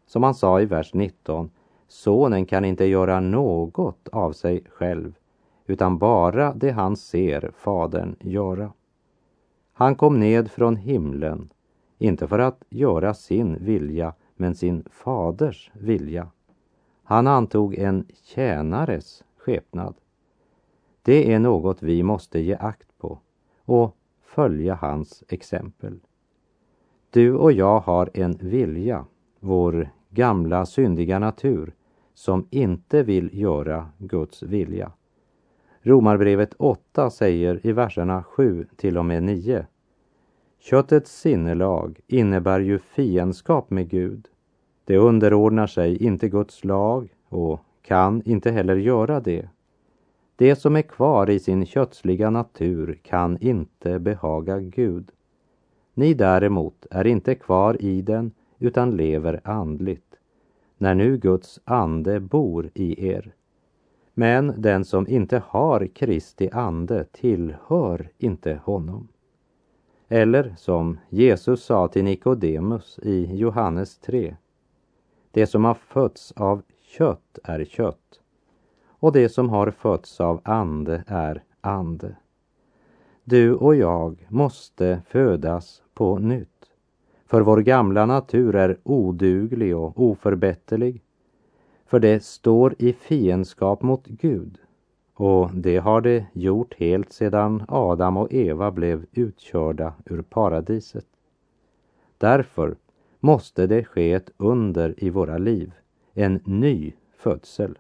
Som 0.07 0.23
han 0.23 0.35
sa 0.35 0.61
i 0.61 0.65
vers 0.65 0.95
19, 0.95 1.51
Sonen 1.89 2.47
kan 2.47 2.65
inte 2.65 2.85
göra 2.85 3.21
något 3.21 4.09
av 4.09 4.33
sig 4.33 4.65
själv, 4.69 5.15
utan 5.67 5.99
bara 5.99 6.55
det 6.55 6.71
han 6.71 6.97
ser 6.97 7.51
Fadern 7.57 8.17
göra. 8.21 8.73
Han 9.73 9.95
kom 9.95 10.21
ned 10.21 10.51
från 10.51 10.77
himlen, 10.77 11.53
inte 11.99 12.27
för 12.27 12.39
att 12.39 12.65
göra 12.69 13.15
sin 13.15 13.65
vilja, 13.65 14.15
men 14.37 14.55
sin 14.55 14.85
faders 14.91 15.71
vilja. 15.75 16.29
Han 17.03 17.27
antog 17.27 17.75
en 17.75 18.07
tjänares 18.23 19.25
skepnad. 19.37 19.95
Det 21.03 21.33
är 21.33 21.39
något 21.39 21.83
vi 21.83 22.03
måste 22.03 22.39
ge 22.39 22.55
akt 22.55 22.99
på 22.99 23.19
och 23.65 23.97
följa 24.23 24.75
hans 24.75 25.25
exempel. 25.29 26.01
Du 27.15 27.35
och 27.35 27.53
jag 27.53 27.81
har 27.81 28.11
en 28.15 28.33
vilja, 28.41 29.05
vår 29.41 29.91
gamla 30.11 30.67
syndiga 30.67 31.19
natur, 31.19 31.75
som 32.15 32.47
inte 32.51 33.03
vill 33.03 33.31
göra 33.41 33.89
Guds 33.99 34.43
vilja. 34.43 34.93
Romarbrevet 35.83 36.55
8 36.59 37.11
säger 37.11 37.67
i 37.67 37.73
verserna 37.73 38.23
7 38.23 38.67
till 38.77 38.99
och 38.99 39.05
med 39.05 39.23
9. 39.23 39.67
Köttets 40.59 41.21
sinnelag 41.21 42.01
innebär 42.07 42.61
ju 42.61 42.79
fiendskap 42.79 43.71
med 43.71 43.89
Gud. 43.89 44.29
Det 44.85 44.97
underordnar 44.97 45.67
sig 45.67 46.05
inte 46.05 46.29
Guds 46.29 46.65
lag 46.65 47.09
och 47.29 47.61
kan 47.83 48.23
inte 48.25 48.51
heller 48.51 48.77
göra 48.77 49.21
det. 49.21 49.49
Det 50.37 50.57
som 50.57 50.77
är 50.77 50.83
kvar 50.83 51.31
i 51.31 51.39
sin 51.39 51.67
kötsliga 51.67 52.31
natur 52.31 52.99
kan 53.03 53.39
inte 53.41 53.99
behaga 53.99 54.59
Gud. 54.59 55.11
Ni 55.95 56.15
däremot 56.15 56.87
är 56.91 57.07
inte 57.07 57.35
kvar 57.35 57.83
i 57.83 58.03
den 58.03 58.33
utan 58.59 58.97
lever 58.97 59.41
andligt, 59.45 60.17
när 60.79 60.95
nu 60.95 61.17
Guds 61.17 61.61
ande 61.65 62.21
bor 62.21 62.71
i 62.75 63.09
er. 63.09 63.35
Men 64.15 64.55
den 64.57 64.85
som 64.85 65.09
inte 65.09 65.43
har 65.47 65.87
Kristi 65.87 66.51
ande 66.53 67.05
tillhör 67.05 68.09
inte 68.19 68.61
honom. 68.65 69.09
Eller 70.09 70.55
som 70.59 70.99
Jesus 71.09 71.65
sa 71.65 71.89
till 71.89 72.05
Nikodemus 72.05 72.99
i 73.03 73.37
Johannes 73.37 73.99
3. 73.99 74.37
Det 75.31 75.47
som 75.47 75.65
har 75.65 75.75
fötts 75.75 76.33
av 76.33 76.63
kött 76.99 77.39
är 77.45 77.65
kött 77.65 78.21
och 79.05 79.13
det 79.13 79.29
som 79.29 79.49
har 79.49 79.71
fötts 79.71 80.21
av 80.21 80.41
ande 80.45 81.05
är 81.07 81.43
ande. 81.61 82.17
Du 83.25 83.55
och 83.55 83.75
jag 83.75 84.27
måste 84.29 85.03
födas 85.09 85.83
på 85.95 86.19
nytt, 86.19 86.49
för 87.27 87.41
vår 87.41 87.61
gamla 87.61 88.07
natur 88.07 88.55
är 88.55 88.79
oduglig 88.83 89.77
och 89.77 90.03
oförbätterlig, 90.03 91.03
för 91.87 92.01
det 92.01 92.25
står 92.25 92.75
i 92.79 92.93
fiendskap 92.93 93.83
mot 93.83 94.07
Gud 94.07 94.59
och 95.15 95.51
det 95.55 95.77
har 95.77 96.01
det 96.01 96.27
gjort 96.33 96.75
helt 96.75 97.13
sedan 97.13 97.65
Adam 97.69 98.17
och 98.17 98.33
Eva 98.33 98.71
blev 98.71 99.07
utkörda 99.13 99.95
ur 100.07 100.23
paradiset. 100.23 101.07
Därför 102.19 102.77
måste 103.21 103.67
det 103.67 103.85
ske 103.85 104.13
ett 104.13 104.31
under 104.37 105.05
i 105.05 105.11
våra 105.11 105.39
liv, 105.39 105.73
en 106.15 106.41
ny 106.45 106.93
födsel. 107.17 107.79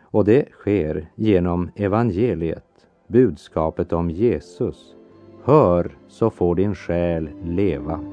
Och 0.00 0.24
det 0.24 0.48
sker 0.52 1.10
genom 1.14 1.70
evangeliet, 1.76 2.71
budskapet 3.12 3.92
om 3.92 4.10
Jesus. 4.10 4.94
Hör 5.44 5.98
så 6.08 6.30
får 6.30 6.54
din 6.54 6.74
själ 6.74 7.30
leva. 7.44 8.11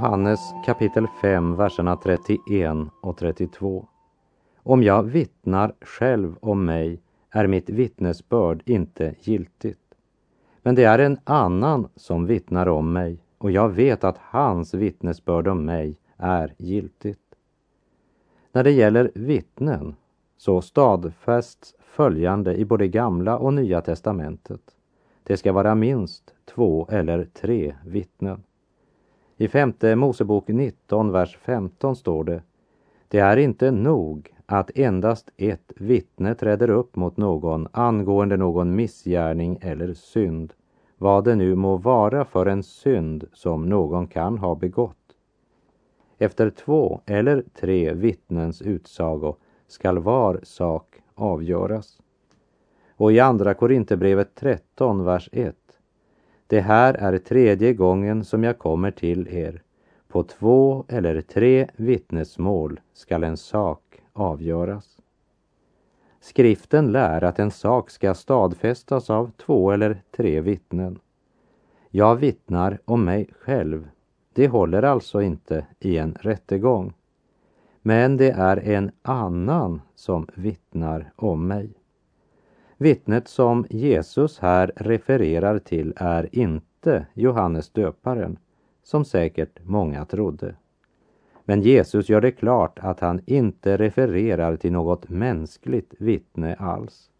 Johannes 0.00 0.40
kapitel 0.64 1.06
5, 1.22 1.56
verserna 1.56 1.96
31 1.96 2.88
och 3.00 3.16
32. 3.16 3.86
Om 4.62 4.82
jag 4.82 5.02
vittnar 5.02 5.74
själv 5.80 6.36
om 6.40 6.64
mig 6.64 7.00
är 7.30 7.46
mitt 7.46 7.70
vittnesbörd 7.70 8.62
inte 8.66 9.14
giltigt. 9.20 9.94
Men 10.62 10.74
det 10.74 10.84
är 10.84 10.98
en 10.98 11.18
annan 11.24 11.88
som 11.96 12.26
vittnar 12.26 12.68
om 12.68 12.92
mig 12.92 13.18
och 13.38 13.50
jag 13.50 13.68
vet 13.68 14.04
att 14.04 14.18
hans 14.18 14.74
vittnesbörd 14.74 15.48
om 15.48 15.64
mig 15.64 15.98
är 16.16 16.54
giltigt. 16.56 17.34
När 18.52 18.64
det 18.64 18.70
gäller 18.70 19.10
vittnen 19.14 19.94
så 20.36 20.60
stadfästs 20.62 21.74
följande 21.78 22.54
i 22.54 22.64
både 22.64 22.88
gamla 22.88 23.38
och 23.38 23.54
nya 23.54 23.80
testamentet. 23.80 24.62
Det 25.22 25.36
ska 25.36 25.52
vara 25.52 25.74
minst 25.74 26.34
två 26.54 26.88
eller 26.90 27.24
tre 27.24 27.74
vittnen. 27.84 28.42
I 29.40 29.48
femte 29.48 29.96
Mosebok 29.96 30.48
19, 30.48 31.12
vers 31.12 31.38
15 31.42 31.96
står 31.96 32.24
det 32.24 32.42
Det 33.08 33.18
är 33.18 33.36
inte 33.36 33.70
nog 33.70 34.34
att 34.46 34.70
endast 34.74 35.30
ett 35.36 35.72
vittne 35.76 36.34
träder 36.34 36.70
upp 36.70 36.96
mot 36.96 37.16
någon 37.16 37.68
angående 37.72 38.36
någon 38.36 38.76
missgärning 38.76 39.58
eller 39.62 39.94
synd, 39.94 40.52
vad 40.98 41.24
det 41.24 41.34
nu 41.34 41.54
må 41.54 41.76
vara 41.76 42.24
för 42.24 42.46
en 42.46 42.62
synd 42.62 43.24
som 43.32 43.68
någon 43.68 44.06
kan 44.06 44.38
ha 44.38 44.54
begått. 44.54 45.16
Efter 46.18 46.50
två 46.50 47.00
eller 47.06 47.44
tre 47.60 47.94
vittnens 47.94 48.62
utsago 48.62 49.36
skall 49.66 49.98
var 49.98 50.40
sak 50.42 51.02
avgöras. 51.14 51.98
Och 52.96 53.12
i 53.12 53.20
Andra 53.20 53.54
Korinthierbrevet 53.54 54.34
13, 54.34 55.04
vers 55.04 55.28
1 55.32 55.56
det 56.50 56.60
här 56.60 56.94
är 56.94 57.18
tredje 57.18 57.72
gången 57.72 58.24
som 58.24 58.44
jag 58.44 58.58
kommer 58.58 58.90
till 58.90 59.28
er. 59.28 59.62
På 60.08 60.22
två 60.22 60.84
eller 60.88 61.20
tre 61.20 61.68
vittnesmål 61.76 62.80
skall 62.92 63.24
en 63.24 63.36
sak 63.36 64.02
avgöras. 64.12 64.98
Skriften 66.20 66.92
lär 66.92 67.24
att 67.24 67.38
en 67.38 67.50
sak 67.50 67.90
ska 67.90 68.14
stadfästas 68.14 69.10
av 69.10 69.30
två 69.36 69.70
eller 69.70 70.02
tre 70.16 70.40
vittnen. 70.40 70.98
Jag 71.90 72.16
vittnar 72.16 72.78
om 72.84 73.04
mig 73.04 73.28
själv. 73.40 73.88
Det 74.32 74.48
håller 74.48 74.82
alltså 74.82 75.22
inte 75.22 75.66
i 75.80 75.98
en 75.98 76.14
rättegång. 76.20 76.92
Men 77.82 78.16
det 78.16 78.30
är 78.30 78.56
en 78.56 78.90
annan 79.02 79.82
som 79.94 80.26
vittnar 80.34 81.12
om 81.16 81.46
mig. 81.46 81.79
Vittnet 82.82 83.28
som 83.28 83.66
Jesus 83.70 84.38
här 84.38 84.72
refererar 84.76 85.58
till 85.58 85.92
är 85.96 86.28
inte 86.32 87.06
Johannes 87.14 87.70
döparen, 87.70 88.38
som 88.82 89.04
säkert 89.04 89.58
många 89.64 90.04
trodde. 90.04 90.54
Men 91.44 91.62
Jesus 91.62 92.08
gör 92.08 92.20
det 92.20 92.32
klart 92.32 92.78
att 92.78 93.00
han 93.00 93.20
inte 93.26 93.76
refererar 93.76 94.56
till 94.56 94.72
något 94.72 95.08
mänskligt 95.08 95.94
vittne 95.98 96.54
alls. 96.54 97.10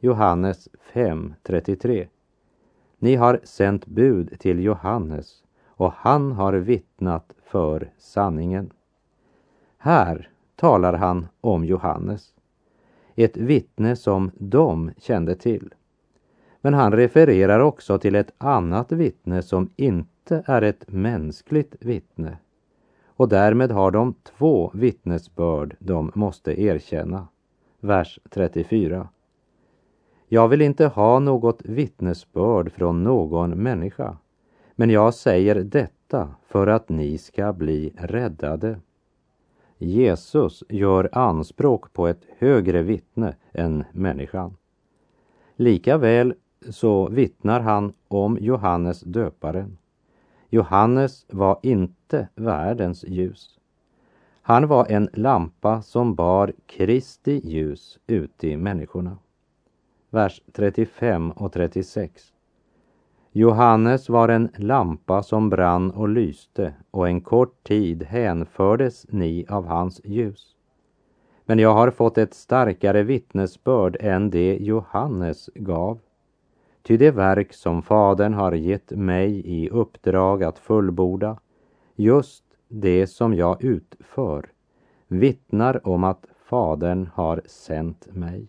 Johannes 0.00 0.68
5.33 0.92 2.06
Ni 2.98 3.14
har 3.14 3.40
sänt 3.44 3.86
bud 3.86 4.38
till 4.40 4.64
Johannes 4.64 5.44
och 5.66 5.92
han 5.96 6.32
har 6.32 6.52
vittnat 6.52 7.34
för 7.44 7.90
sanningen. 7.98 8.70
Här 9.78 10.30
talar 10.56 10.92
han 10.92 11.26
om 11.40 11.64
Johannes 11.64 12.33
ett 13.22 13.36
vittne 13.36 13.96
som 13.96 14.30
de 14.38 14.90
kände 14.98 15.34
till. 15.34 15.74
Men 16.60 16.74
han 16.74 16.92
refererar 16.92 17.60
också 17.60 17.98
till 17.98 18.14
ett 18.14 18.32
annat 18.38 18.92
vittne 18.92 19.42
som 19.42 19.70
inte 19.76 20.42
är 20.46 20.62
ett 20.62 20.84
mänskligt 20.88 21.76
vittne. 21.80 22.38
Och 23.06 23.28
därmed 23.28 23.70
har 23.70 23.90
de 23.90 24.14
två 24.22 24.70
vittnesbörd 24.74 25.76
de 25.78 26.12
måste 26.14 26.60
erkänna. 26.62 27.28
Vers 27.80 28.18
34. 28.30 29.08
Jag 30.28 30.48
vill 30.48 30.62
inte 30.62 30.86
ha 30.86 31.18
något 31.18 31.62
vittnesbörd 31.64 32.72
från 32.72 33.04
någon 33.04 33.50
människa, 33.50 34.16
men 34.76 34.90
jag 34.90 35.14
säger 35.14 35.54
detta 35.54 36.34
för 36.46 36.66
att 36.66 36.88
ni 36.88 37.18
ska 37.18 37.52
bli 37.52 37.92
räddade. 37.96 38.80
Jesus 39.84 40.64
gör 40.68 41.08
anspråk 41.12 41.92
på 41.92 42.06
ett 42.06 42.26
högre 42.38 42.82
vittne 42.82 43.34
än 43.52 43.84
människan. 43.92 44.56
Likaväl 45.56 46.34
så 46.70 47.08
vittnar 47.08 47.60
han 47.60 47.92
om 48.08 48.38
Johannes 48.40 49.00
döparen. 49.00 49.78
Johannes 50.50 51.26
var 51.28 51.58
inte 51.62 52.28
världens 52.34 53.04
ljus. 53.04 53.58
Han 54.42 54.68
var 54.68 54.86
en 54.86 55.08
lampa 55.12 55.82
som 55.82 56.14
bar 56.14 56.52
Kristi 56.66 57.40
ljus 57.44 57.98
ut 58.06 58.44
i 58.44 58.56
människorna. 58.56 59.18
Vers 60.10 60.42
35 60.52 61.30
och 61.30 61.52
36. 61.52 62.33
Johannes 63.36 64.08
var 64.08 64.28
en 64.28 64.50
lampa 64.56 65.22
som 65.22 65.50
brann 65.50 65.90
och 65.90 66.08
lyste 66.08 66.74
och 66.90 67.08
en 67.08 67.20
kort 67.20 67.64
tid 67.64 68.02
hänfördes 68.02 69.06
ni 69.08 69.46
av 69.48 69.66
hans 69.66 70.00
ljus. 70.04 70.56
Men 71.44 71.58
jag 71.58 71.74
har 71.74 71.90
fått 71.90 72.18
ett 72.18 72.34
starkare 72.34 73.02
vittnesbörd 73.02 73.96
än 74.00 74.30
det 74.30 74.56
Johannes 74.60 75.50
gav. 75.54 75.98
Ty 76.82 76.96
det 76.96 77.10
verk 77.10 77.52
som 77.52 77.82
Fadern 77.82 78.34
har 78.34 78.52
gett 78.52 78.90
mig 78.90 79.42
i 79.44 79.70
uppdrag 79.70 80.42
att 80.42 80.58
fullborda, 80.58 81.38
just 81.96 82.44
det 82.68 83.06
som 83.06 83.34
jag 83.34 83.64
utför, 83.64 84.46
vittnar 85.08 85.88
om 85.88 86.04
att 86.04 86.26
Fadern 86.44 87.10
har 87.14 87.42
sänt 87.46 88.08
mig. 88.12 88.48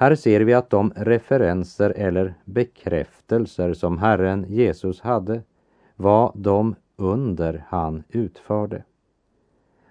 Här 0.00 0.14
ser 0.14 0.40
vi 0.40 0.54
att 0.54 0.70
de 0.70 0.92
referenser 0.96 1.90
eller 1.96 2.34
bekräftelser 2.44 3.74
som 3.74 3.98
Herren 3.98 4.46
Jesus 4.48 5.00
hade 5.00 5.42
var 5.96 6.32
de 6.34 6.74
under 6.96 7.64
han 7.68 8.02
utförde. 8.08 8.84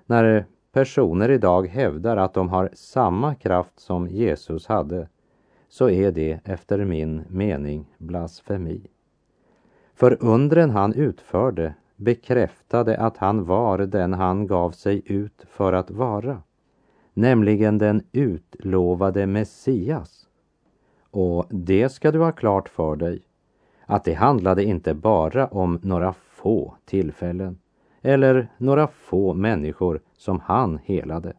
När 0.05 0.45
personer 0.71 1.29
idag 1.29 1.67
hävdar 1.67 2.17
att 2.17 2.33
de 2.33 2.49
har 2.49 2.69
samma 2.73 3.35
kraft 3.35 3.79
som 3.79 4.07
Jesus 4.07 4.67
hade 4.67 5.07
så 5.67 5.89
är 5.89 6.11
det 6.11 6.39
efter 6.43 6.85
min 6.85 7.23
mening 7.29 7.85
blasfemi. 7.97 8.87
För 9.93 10.17
undren 10.23 10.69
han 10.69 10.93
utförde 10.93 11.73
bekräftade 11.95 12.97
att 12.97 13.17
han 13.17 13.45
var 13.45 13.77
den 13.77 14.13
han 14.13 14.47
gav 14.47 14.71
sig 14.71 15.01
ut 15.05 15.45
för 15.49 15.73
att 15.73 15.91
vara 15.91 16.41
nämligen 17.19 17.77
den 17.77 18.03
utlovade 18.11 19.27
Messias. 19.27 20.27
Och 21.11 21.45
det 21.49 21.89
ska 21.89 22.11
du 22.11 22.19
ha 22.19 22.31
klart 22.31 22.69
för 22.69 22.95
dig, 22.95 23.21
att 23.85 24.03
det 24.03 24.13
handlade 24.13 24.63
inte 24.63 24.93
bara 24.93 25.47
om 25.47 25.79
några 25.83 26.13
få 26.13 26.75
tillfällen 26.85 27.59
eller 28.01 28.47
några 28.57 28.87
få 28.87 29.33
människor 29.33 30.01
som 30.17 30.39
han 30.39 30.79
helade. 30.83 31.33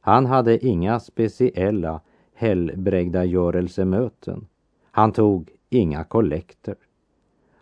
Han 0.00 0.26
hade 0.26 0.66
inga 0.66 1.00
speciella 1.00 2.00
helbrägdagörelsemöten. 2.34 4.46
Han 4.90 5.12
tog 5.12 5.50
inga 5.68 6.04
kollekter. 6.04 6.76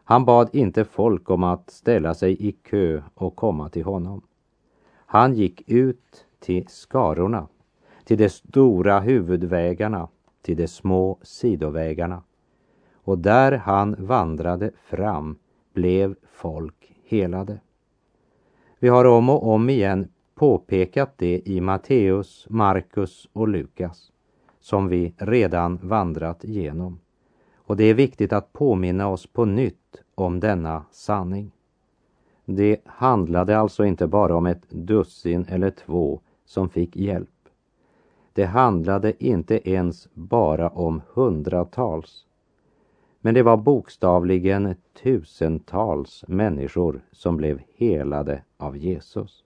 Han 0.05 0.25
bad 0.25 0.49
inte 0.53 0.85
folk 0.85 1.31
om 1.31 1.45
att 1.45 1.71
ställa 1.71 2.15
sig 2.15 2.49
i 2.49 2.53
kö 2.53 3.03
och 3.15 3.37
komma 3.37 3.69
till 3.69 3.85
honom. 3.85 4.23
Han 5.07 5.35
gick 5.35 5.71
ut 5.71 6.25
till 6.41 6.67
skarorna, 6.69 7.49
till 8.05 8.19
de 8.19 8.29
stora 8.29 9.01
huvudvägarna, 9.01 10.09
till 10.43 10.57
de 10.57 10.69
små 10.69 11.19
sidovägarna. 11.23 12.23
Och 12.95 13.19
där 13.19 13.53
han 13.53 13.97
vandrade 13.99 14.71
fram 14.85 15.39
blev 15.73 16.15
folk 16.33 16.93
helade. 17.05 17.61
Vi 18.79 18.89
har 18.89 19.05
om 19.05 19.29
och 19.29 19.49
om 19.49 19.71
igen 19.71 20.09
påpekat 20.35 21.13
det 21.17 21.43
i 21.45 21.61
Matteus, 21.61 22.47
Markus 22.51 23.29
och 23.33 23.49
Lukas 23.49 24.13
som 24.69 24.89
vi 24.89 25.15
redan 25.17 25.79
vandrat 25.83 26.45
igenom. 26.45 27.01
Och 27.57 27.77
det 27.77 27.85
är 27.85 27.95
viktigt 27.95 28.33
att 28.33 28.53
påminna 28.53 29.09
oss 29.09 29.27
på 29.27 29.45
nytt 29.45 30.03
om 30.15 30.41
denna 30.41 30.85
sanning. 30.91 31.51
Det 32.45 32.81
handlade 32.85 33.59
alltså 33.59 33.85
inte 33.85 34.07
bara 34.07 34.37
om 34.37 34.47
ett 34.47 34.71
dussin 34.71 35.47
eller 35.49 35.71
två 35.71 36.21
som 36.49 36.69
fick 36.69 36.97
hjälp. 36.97 37.49
Det 38.33 38.45
handlade 38.45 39.25
inte 39.25 39.71
ens 39.71 40.09
bara 40.15 40.69
om 40.69 41.03
hundratals. 41.13 42.27
Men 43.21 43.35
det 43.35 43.43
var 43.43 43.57
bokstavligen 43.57 44.75
tusentals 45.03 46.25
människor 46.29 47.01
som 47.13 47.37
blev 47.37 47.61
helade 47.77 48.43
av 48.57 48.77
Jesus. 48.77 49.45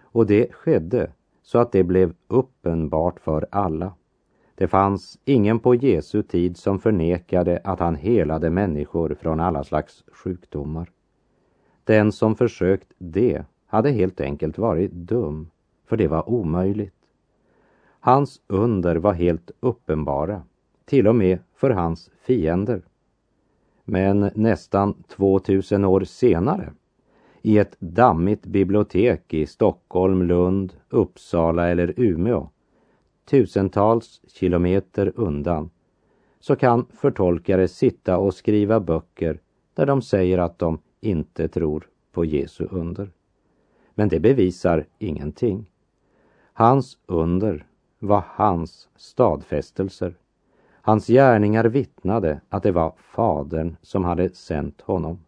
Och 0.00 0.26
det 0.26 0.52
skedde 0.52 1.12
så 1.42 1.58
att 1.58 1.72
det 1.72 1.84
blev 1.84 2.14
uppenbart 2.28 3.20
för 3.20 3.46
alla. 3.50 3.92
Det 4.54 4.68
fanns 4.68 5.18
ingen 5.24 5.58
på 5.58 5.74
Jesu 5.74 6.22
tid 6.22 6.56
som 6.56 6.78
förnekade 6.78 7.60
att 7.64 7.80
han 7.80 7.94
helade 7.94 8.50
människor 8.50 9.16
från 9.20 9.40
alla 9.40 9.64
slags 9.64 10.04
sjukdomar. 10.12 10.90
Den 11.84 12.12
som 12.12 12.34
försökt 12.34 12.92
det 12.98 13.44
hade 13.66 13.90
helt 13.90 14.20
enkelt 14.20 14.58
varit 14.58 14.92
dum, 14.92 15.50
för 15.88 15.96
det 15.96 16.08
var 16.08 16.30
omöjligt. 16.30 16.94
Hans 18.00 18.40
under 18.46 18.96
var 18.96 19.12
helt 19.12 19.50
uppenbara, 19.60 20.42
till 20.84 21.08
och 21.08 21.14
med 21.14 21.38
för 21.54 21.70
hans 21.70 22.10
fiender. 22.22 22.82
Men 23.84 24.30
nästan 24.34 24.94
2000 24.94 25.84
år 25.84 26.00
senare, 26.04 26.72
i 27.42 27.58
ett 27.58 27.76
dammigt 27.78 28.46
bibliotek 28.46 29.34
i 29.34 29.46
Stockholm, 29.46 30.22
Lund, 30.22 30.72
Uppsala 30.88 31.68
eller 31.68 31.94
Umeå, 31.96 32.48
tusentals 33.24 34.20
kilometer 34.26 35.12
undan, 35.16 35.70
så 36.40 36.56
kan 36.56 36.86
förtolkare 36.90 37.68
sitta 37.68 38.18
och 38.18 38.34
skriva 38.34 38.80
böcker 38.80 39.40
där 39.74 39.86
de 39.86 40.02
säger 40.02 40.38
att 40.38 40.58
de 40.58 40.78
inte 41.00 41.48
tror 41.48 41.88
på 42.12 42.24
Jesu 42.24 42.66
under. 42.70 43.10
Men 43.94 44.08
det 44.08 44.20
bevisar 44.20 44.86
ingenting. 44.98 45.66
Hans 46.58 46.98
under 47.06 47.66
var 47.98 48.24
hans 48.26 48.88
stadfästelser. 48.96 50.14
Hans 50.82 51.06
gärningar 51.06 51.64
vittnade 51.64 52.40
att 52.48 52.62
det 52.62 52.72
var 52.72 52.92
Fadern 52.96 53.76
som 53.82 54.04
hade 54.04 54.34
sänt 54.34 54.80
honom. 54.80 55.18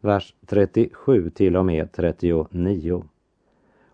Vers 0.00 0.34
37 0.46 1.30
till 1.30 1.56
och 1.56 1.66
med 1.66 1.92
39. 1.92 3.04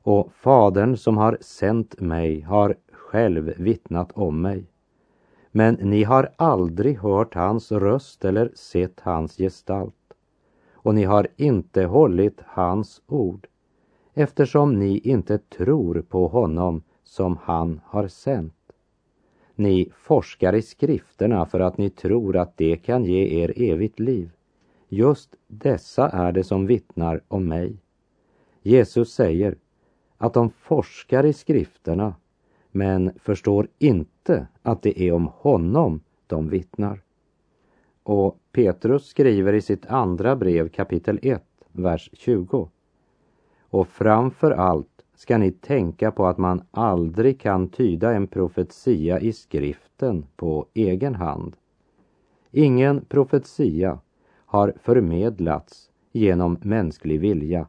Och 0.03 0.33
Fadern 0.33 0.97
som 0.97 1.17
har 1.17 1.39
sänt 1.41 2.01
mig 2.01 2.41
har 2.41 2.77
själv 2.93 3.55
vittnat 3.57 4.13
om 4.13 4.41
mig. 4.41 4.65
Men 5.51 5.75
ni 5.75 6.05
har 6.05 6.31
aldrig 6.37 6.99
hört 6.99 7.35
hans 7.35 7.73
röst 7.73 8.25
eller 8.25 8.51
sett 8.55 9.01
hans 9.01 9.37
gestalt. 9.37 10.15
Och 10.73 10.95
ni 10.95 11.05
har 11.05 11.29
inte 11.37 11.85
hållit 11.85 12.41
hans 12.47 13.03
ord 13.07 13.47
eftersom 14.19 14.79
ni 14.79 14.99
inte 14.99 15.39
tror 15.39 16.03
på 16.09 16.29
honom 16.29 16.83
som 17.05 17.37
han 17.43 17.81
har 17.85 18.09
sänt. 18.09 18.73
Ni 19.55 19.91
forskar 19.95 20.55
i 20.55 20.63
skrifterna 20.63 21.47
för 21.47 21.61
att 21.61 21.79
ni 21.79 21.91
tror 21.91 22.37
att 22.37 22.57
det 22.57 22.77
kan 22.77 23.05
ge 23.05 23.43
er 23.43 23.53
evigt 23.57 24.01
liv. 24.01 24.31
Just 24.89 25.35
dessa 25.47 26.09
är 26.09 26.33
det 26.33 26.45
som 26.45 26.67
vittnar 26.67 27.21
om 27.29 27.49
mig. 27.49 27.77
Jesus 28.63 29.13
säger 29.13 29.57
att 30.17 30.35
de 30.35 30.51
forskar 30.51 31.27
i 31.27 31.33
skrifterna 31.33 32.15
men 32.71 33.13
förstår 33.19 33.69
inte 33.79 34.47
att 34.63 34.83
det 34.83 35.03
är 35.03 35.13
om 35.13 35.31
honom 35.35 36.01
de 36.27 36.49
vittnar. 36.49 37.03
Och 38.03 38.39
Petrus 38.53 39.07
skriver 39.07 39.53
i 39.53 39.61
sitt 39.61 39.87
andra 39.87 40.37
brev 40.37 40.69
kapitel 40.69 41.19
1, 41.23 41.45
vers 41.73 42.11
20. 42.13 42.71
Och 43.71 43.89
framför 43.89 44.51
allt 44.51 45.03
ska 45.15 45.39
ni 45.39 45.51
tänka 45.51 46.11
på 46.11 46.27
att 46.27 46.39
man 46.39 46.63
aldrig 46.71 47.41
kan 47.41 47.69
tyda 47.69 48.13
en 48.13 48.27
profetia 48.27 49.21
i 49.21 49.33
skriften 49.33 50.27
på 50.37 50.67
egen 50.75 51.15
hand. 51.15 51.57
Ingen 52.51 53.05
profetia 53.05 53.99
har 54.47 54.73
förmedlats 54.83 55.91
genom 56.13 56.59
mänsklig 56.63 57.21
vilja, 57.21 57.69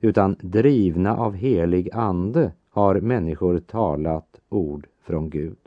utan 0.00 0.36
drivna 0.40 1.16
av 1.16 1.34
helig 1.34 1.90
ande 1.92 2.52
har 2.70 3.00
människor 3.00 3.58
talat 3.58 4.40
ord 4.48 4.86
från 5.00 5.30
Gud. 5.30 5.58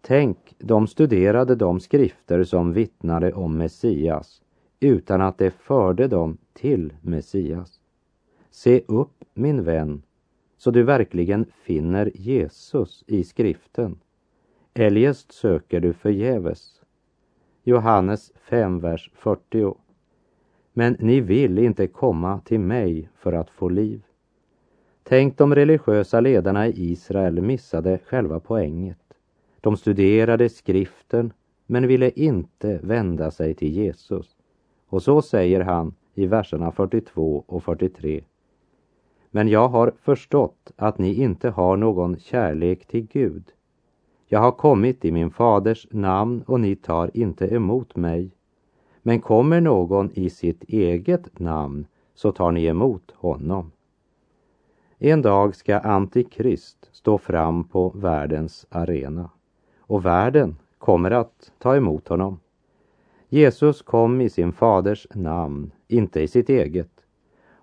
Tänk, 0.00 0.54
de 0.58 0.86
studerade 0.86 1.54
de 1.54 1.80
skrifter 1.80 2.44
som 2.44 2.72
vittnade 2.72 3.32
om 3.32 3.56
Messias 3.58 4.42
utan 4.80 5.20
att 5.20 5.38
det 5.38 5.50
förde 5.50 6.08
dem 6.08 6.38
till 6.52 6.92
Messias. 7.00 7.80
Se 8.56 8.82
upp, 8.86 9.24
min 9.34 9.62
vän, 9.64 10.02
så 10.56 10.70
du 10.70 10.82
verkligen 10.82 11.46
finner 11.62 12.10
Jesus 12.14 13.04
i 13.06 13.24
skriften. 13.24 13.98
Eljest 14.74 15.32
söker 15.32 15.80
du 15.80 15.92
förgäves. 15.92 16.82
Johannes 17.62 18.32
5, 18.36 18.80
vers 18.80 19.10
40. 19.14 19.76
Men 20.72 20.96
ni 21.00 21.20
vill 21.20 21.58
inte 21.58 21.86
komma 21.86 22.40
till 22.40 22.60
mig 22.60 23.08
för 23.16 23.32
att 23.32 23.50
få 23.50 23.68
liv. 23.68 24.02
Tänk 25.02 25.38
de 25.38 25.54
religiösa 25.54 26.20
ledarna 26.20 26.66
i 26.66 26.90
Israel 26.90 27.42
missade 27.42 27.98
själva 27.98 28.40
poänget. 28.40 29.14
De 29.60 29.76
studerade 29.76 30.48
skriften 30.48 31.32
men 31.66 31.86
ville 31.86 32.10
inte 32.10 32.78
vända 32.82 33.30
sig 33.30 33.54
till 33.54 33.72
Jesus. 33.72 34.36
Och 34.88 35.02
så 35.02 35.22
säger 35.22 35.60
han 35.60 35.94
i 36.14 36.26
verserna 36.26 36.72
42 36.72 37.44
och 37.46 37.64
43. 37.64 38.24
Men 39.30 39.48
jag 39.48 39.68
har 39.68 39.92
förstått 40.02 40.72
att 40.76 40.98
ni 40.98 41.14
inte 41.14 41.50
har 41.50 41.76
någon 41.76 42.18
kärlek 42.18 42.86
till 42.86 43.06
Gud. 43.06 43.44
Jag 44.28 44.40
har 44.40 44.52
kommit 44.52 45.04
i 45.04 45.12
min 45.12 45.30
faders 45.30 45.86
namn 45.90 46.42
och 46.46 46.60
ni 46.60 46.76
tar 46.76 47.10
inte 47.14 47.54
emot 47.54 47.96
mig. 47.96 48.30
Men 49.02 49.20
kommer 49.20 49.60
någon 49.60 50.10
i 50.14 50.30
sitt 50.30 50.64
eget 50.64 51.38
namn 51.38 51.86
så 52.14 52.32
tar 52.32 52.52
ni 52.52 52.64
emot 52.64 53.12
honom. 53.14 53.72
En 54.98 55.22
dag 55.22 55.54
ska 55.56 55.78
Antikrist 55.78 56.88
stå 56.92 57.18
fram 57.18 57.64
på 57.64 57.92
världens 57.94 58.66
arena 58.70 59.30
och 59.78 60.06
världen 60.06 60.56
kommer 60.78 61.10
att 61.10 61.52
ta 61.58 61.76
emot 61.76 62.08
honom. 62.08 62.40
Jesus 63.28 63.82
kom 63.82 64.20
i 64.20 64.30
sin 64.30 64.52
faders 64.52 65.06
namn, 65.14 65.70
inte 65.88 66.20
i 66.20 66.28
sitt 66.28 66.48
eget 66.48 66.95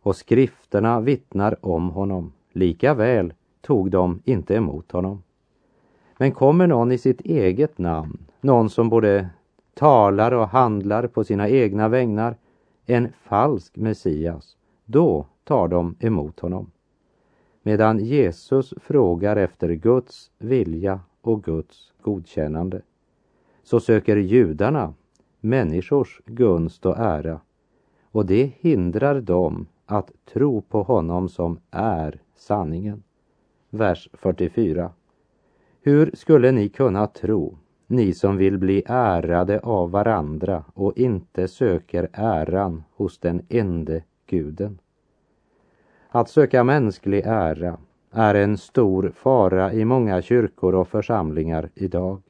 och 0.03 0.15
skrifterna 0.15 0.99
vittnar 1.01 1.65
om 1.65 1.89
honom. 1.89 2.31
Likaväl 2.51 3.33
tog 3.61 3.91
de 3.91 4.21
inte 4.25 4.55
emot 4.55 4.91
honom. 4.91 5.23
Men 6.17 6.31
kommer 6.31 6.67
någon 6.67 6.91
i 6.91 6.97
sitt 6.97 7.21
eget 7.21 7.77
namn, 7.77 8.17
någon 8.41 8.69
som 8.69 8.89
både 8.89 9.29
talar 9.73 10.31
och 10.31 10.47
handlar 10.47 11.07
på 11.07 11.23
sina 11.23 11.49
egna 11.49 11.89
vägnar, 11.89 12.37
en 12.85 13.13
falsk 13.23 13.77
Messias, 13.77 14.57
då 14.85 15.25
tar 15.43 15.67
de 15.67 15.95
emot 15.99 16.39
honom. 16.39 16.71
Medan 17.61 17.99
Jesus 17.99 18.73
frågar 18.81 19.35
efter 19.35 19.69
Guds 19.69 20.31
vilja 20.37 20.99
och 21.21 21.43
Guds 21.43 21.93
godkännande, 22.01 22.81
så 23.63 23.79
söker 23.79 24.17
judarna 24.17 24.93
människors 25.39 26.21
gunst 26.25 26.85
och 26.85 26.97
ära 26.97 27.39
och 28.13 28.25
det 28.25 28.51
hindrar 28.59 29.21
dem 29.21 29.65
att 29.93 30.11
tro 30.25 30.61
på 30.61 30.83
honom 30.83 31.29
som 31.29 31.59
är 31.71 32.21
sanningen. 32.35 33.03
Vers 33.69 34.09
44. 34.13 34.91
Hur 35.81 36.11
skulle 36.13 36.51
ni 36.51 36.69
kunna 36.69 37.07
tro, 37.07 37.57
ni 37.87 38.13
som 38.13 38.37
vill 38.37 38.57
bli 38.57 38.83
ärade 38.85 39.59
av 39.59 39.91
varandra 39.91 40.63
och 40.73 40.97
inte 40.97 41.47
söker 41.47 42.09
äran 42.13 42.83
hos 42.95 43.19
den 43.19 43.45
ende 43.49 44.03
guden? 44.27 44.79
Att 46.09 46.29
söka 46.29 46.63
mänsklig 46.63 47.21
ära 47.25 47.77
är 48.11 48.35
en 48.35 48.57
stor 48.57 49.11
fara 49.15 49.73
i 49.73 49.85
många 49.85 50.21
kyrkor 50.21 50.75
och 50.75 50.87
församlingar 50.87 51.69
idag. 51.73 52.21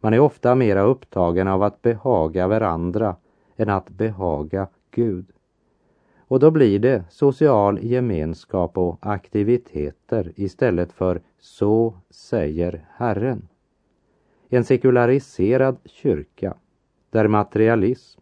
Man 0.00 0.14
är 0.14 0.20
ofta 0.20 0.54
mera 0.54 0.82
upptagen 0.82 1.48
av 1.48 1.62
att 1.62 1.82
behaga 1.82 2.48
varandra 2.48 3.16
än 3.56 3.68
att 3.68 3.90
behaga 3.90 4.68
Gud. 4.90 5.33
Och 6.34 6.40
då 6.40 6.50
blir 6.50 6.78
det 6.78 7.04
social 7.08 7.78
gemenskap 7.82 8.78
och 8.78 8.98
aktiviteter 9.00 10.32
istället 10.36 10.92
för 10.92 11.20
så 11.38 11.94
säger 12.10 12.86
Herren. 12.90 13.48
En 14.48 14.64
sekulariserad 14.64 15.76
kyrka 15.84 16.54
där 17.10 17.28
materialism, 17.28 18.20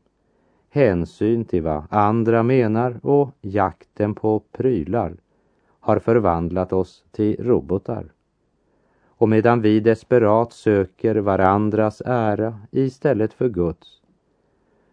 hänsyn 0.71 1.45
till 1.45 1.63
vad 1.63 1.85
andra 1.91 2.43
menar 2.43 3.01
och 3.03 3.31
jakten 3.41 4.15
på 4.15 4.43
prylar 4.53 5.17
har 5.81 5.99
förvandlat 5.99 6.73
oss 6.73 7.05
till 7.11 7.37
robotar. 7.45 8.13
Och 9.07 9.29
medan 9.29 9.61
vi 9.61 9.81
desperat 9.81 10.53
söker 10.53 11.15
varandras 11.15 12.03
ära 12.07 12.61
istället 12.71 13.33
för 13.33 13.49
Guds 13.49 14.03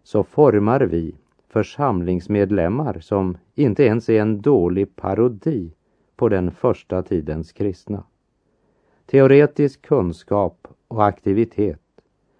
så 0.02 0.22
formar 0.22 0.80
vi 0.80 1.14
församlingsmedlemmar 1.50 3.00
som 3.00 3.38
inte 3.54 3.84
ens 3.84 4.08
är 4.08 4.20
en 4.20 4.40
dålig 4.40 4.96
parodi 4.96 5.72
på 6.16 6.28
den 6.28 6.50
första 6.50 7.02
tidens 7.02 7.52
kristna. 7.52 8.04
Teoretisk 9.06 9.82
kunskap 9.82 10.68
och 10.88 11.06
aktivitet 11.06 11.80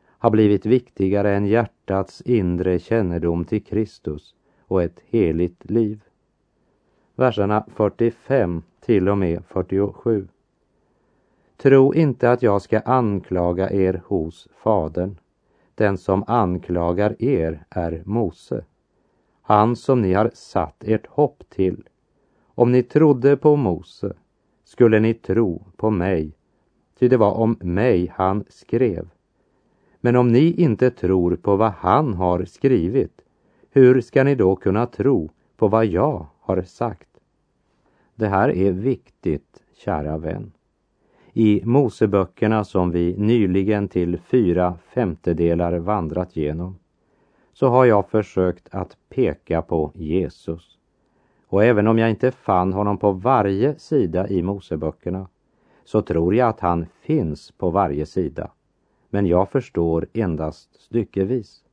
har 0.08 0.30
blivit 0.30 0.66
viktigare 0.66 1.36
än 1.36 1.46
hjärtats 1.46 2.20
inre 2.20 2.78
kännedom 2.78 3.44
till 3.44 3.64
Kristus 3.64 4.34
och 4.60 4.82
ett 4.82 5.00
heligt 5.06 5.70
liv. 5.70 6.00
Verserna 7.14 7.64
45 7.74 8.62
till 8.80 9.08
och 9.08 9.18
med 9.18 9.44
47. 9.46 10.28
Tro 11.56 11.94
inte 11.94 12.30
att 12.30 12.42
jag 12.42 12.62
ska 12.62 12.80
anklaga 12.80 13.70
er 13.70 14.02
hos 14.06 14.48
Fadern. 14.62 15.18
Den 15.74 15.98
som 15.98 16.24
anklagar 16.26 17.22
er 17.22 17.64
är 17.70 18.02
Mose, 18.04 18.64
han 19.42 19.76
som 19.76 20.02
ni 20.02 20.12
har 20.12 20.30
satt 20.34 20.84
ert 20.84 21.06
hopp 21.06 21.42
till. 21.48 21.88
Om 22.54 22.72
ni 22.72 22.82
trodde 22.82 23.36
på 23.36 23.56
Mose 23.56 24.12
skulle 24.64 25.00
ni 25.00 25.14
tro 25.14 25.64
på 25.76 25.90
mig, 25.90 26.32
ty 26.98 27.08
det 27.08 27.16
var 27.16 27.32
om 27.32 27.56
mig 27.60 28.12
han 28.16 28.44
skrev. 28.48 29.08
Men 30.00 30.16
om 30.16 30.32
ni 30.32 30.52
inte 30.52 30.90
tror 30.90 31.36
på 31.36 31.56
vad 31.56 31.72
han 31.72 32.14
har 32.14 32.44
skrivit, 32.44 33.20
hur 33.70 34.00
ska 34.00 34.24
ni 34.24 34.34
då 34.34 34.56
kunna 34.56 34.86
tro 34.86 35.30
på 35.56 35.68
vad 35.68 35.86
jag 35.86 36.26
har 36.40 36.62
sagt? 36.62 37.08
Det 38.14 38.28
här 38.28 38.48
är 38.48 38.72
viktigt, 38.72 39.62
kära 39.72 40.18
vän. 40.18 40.52
I 41.32 41.62
Moseböckerna 41.64 42.64
som 42.64 42.90
vi 42.90 43.16
nyligen 43.16 43.88
till 43.88 44.18
fyra 44.18 44.78
femtedelar 44.94 45.78
vandrat 45.78 46.36
genom 46.36 46.79
så 47.60 47.68
har 47.68 47.84
jag 47.84 48.08
försökt 48.08 48.68
att 48.70 48.96
peka 49.08 49.62
på 49.62 49.92
Jesus. 49.94 50.78
Och 51.46 51.64
även 51.64 51.86
om 51.86 51.98
jag 51.98 52.10
inte 52.10 52.30
fann 52.30 52.72
honom 52.72 52.98
på 52.98 53.12
varje 53.12 53.78
sida 53.78 54.28
i 54.28 54.42
Moseböckerna 54.42 55.28
så 55.84 56.02
tror 56.02 56.34
jag 56.34 56.48
att 56.48 56.60
han 56.60 56.86
finns 57.00 57.50
på 57.50 57.70
varje 57.70 58.06
sida. 58.06 58.50
Men 59.10 59.26
jag 59.26 59.48
förstår 59.48 60.06
endast 60.12 60.80
styckevis. 60.80 61.64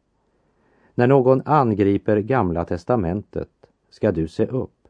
När 0.96 1.08
någon 1.08 1.42
angriper 1.46 2.18
Gamla 2.18 2.66
testamentet 2.66 3.50
ska 3.90 4.12
du 4.12 4.28
se 4.28 4.46
upp. 4.46 4.88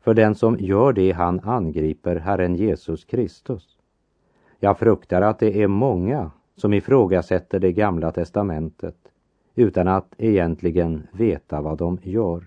För 0.00 0.14
den 0.14 0.34
som 0.34 0.56
gör 0.58 0.92
det 0.92 1.12
han 1.12 1.40
angriper 1.40 2.16
Herren 2.16 2.54
Jesus 2.54 3.04
Kristus. 3.04 3.78
Jag 4.58 4.78
fruktar 4.78 5.22
att 5.22 5.38
det 5.38 5.62
är 5.62 5.68
många 5.68 6.30
som 6.56 6.72
ifrågasätter 6.72 7.60
det 7.60 7.72
Gamla 7.72 8.12
testamentet 8.12 9.03
utan 9.54 9.88
att 9.88 10.14
egentligen 10.18 11.06
veta 11.12 11.60
vad 11.60 11.78
de 11.78 11.98
gör. 12.02 12.44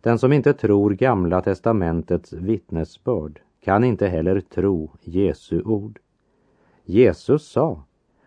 Den 0.00 0.18
som 0.18 0.32
inte 0.32 0.52
tror 0.52 0.90
Gamla 0.90 1.40
testamentets 1.40 2.32
vittnesbörd 2.32 3.40
kan 3.60 3.84
inte 3.84 4.08
heller 4.08 4.40
tro 4.40 4.90
Jesu 5.00 5.62
ord. 5.62 5.98
Jesus 6.84 7.48
sa, 7.48 7.82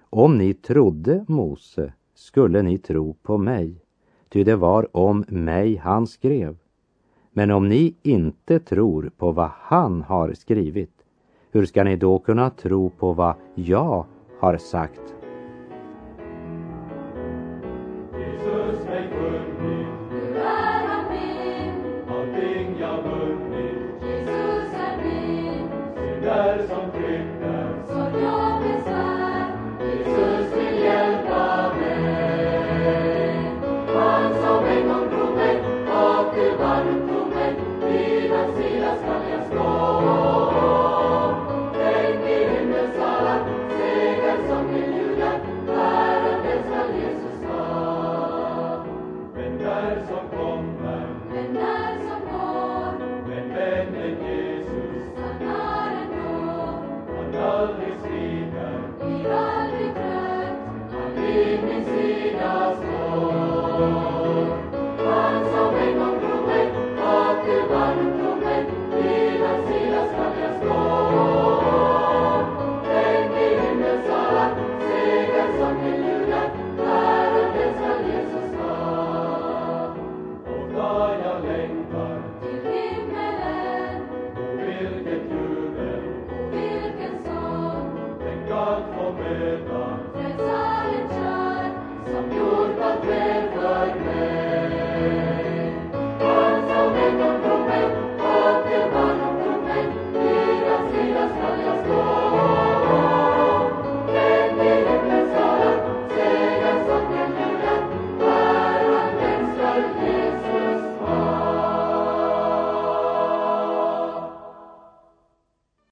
om 0.09 0.37
ni 0.37 0.53
trodde 0.53 1.25
Mose 1.27 1.93
skulle 2.13 2.61
ni 2.61 2.77
tro 2.77 3.13
på 3.13 3.37
mig, 3.37 3.81
ty 4.29 4.43
det 4.43 4.55
var 4.55 4.97
om 4.97 5.25
mig 5.27 5.75
han 5.75 6.07
skrev. 6.07 6.57
Men 7.31 7.51
om 7.51 7.69
ni 7.69 7.95
inte 8.03 8.59
tror 8.59 9.11
på 9.17 9.31
vad 9.31 9.49
han 9.53 10.01
har 10.01 10.33
skrivit, 10.33 11.05
hur 11.51 11.65
ska 11.65 11.83
ni 11.83 11.95
då 11.95 12.19
kunna 12.19 12.49
tro 12.49 12.89
på 12.89 13.13
vad 13.13 13.35
jag 13.55 14.05
har 14.39 14.57
sagt 14.57 15.16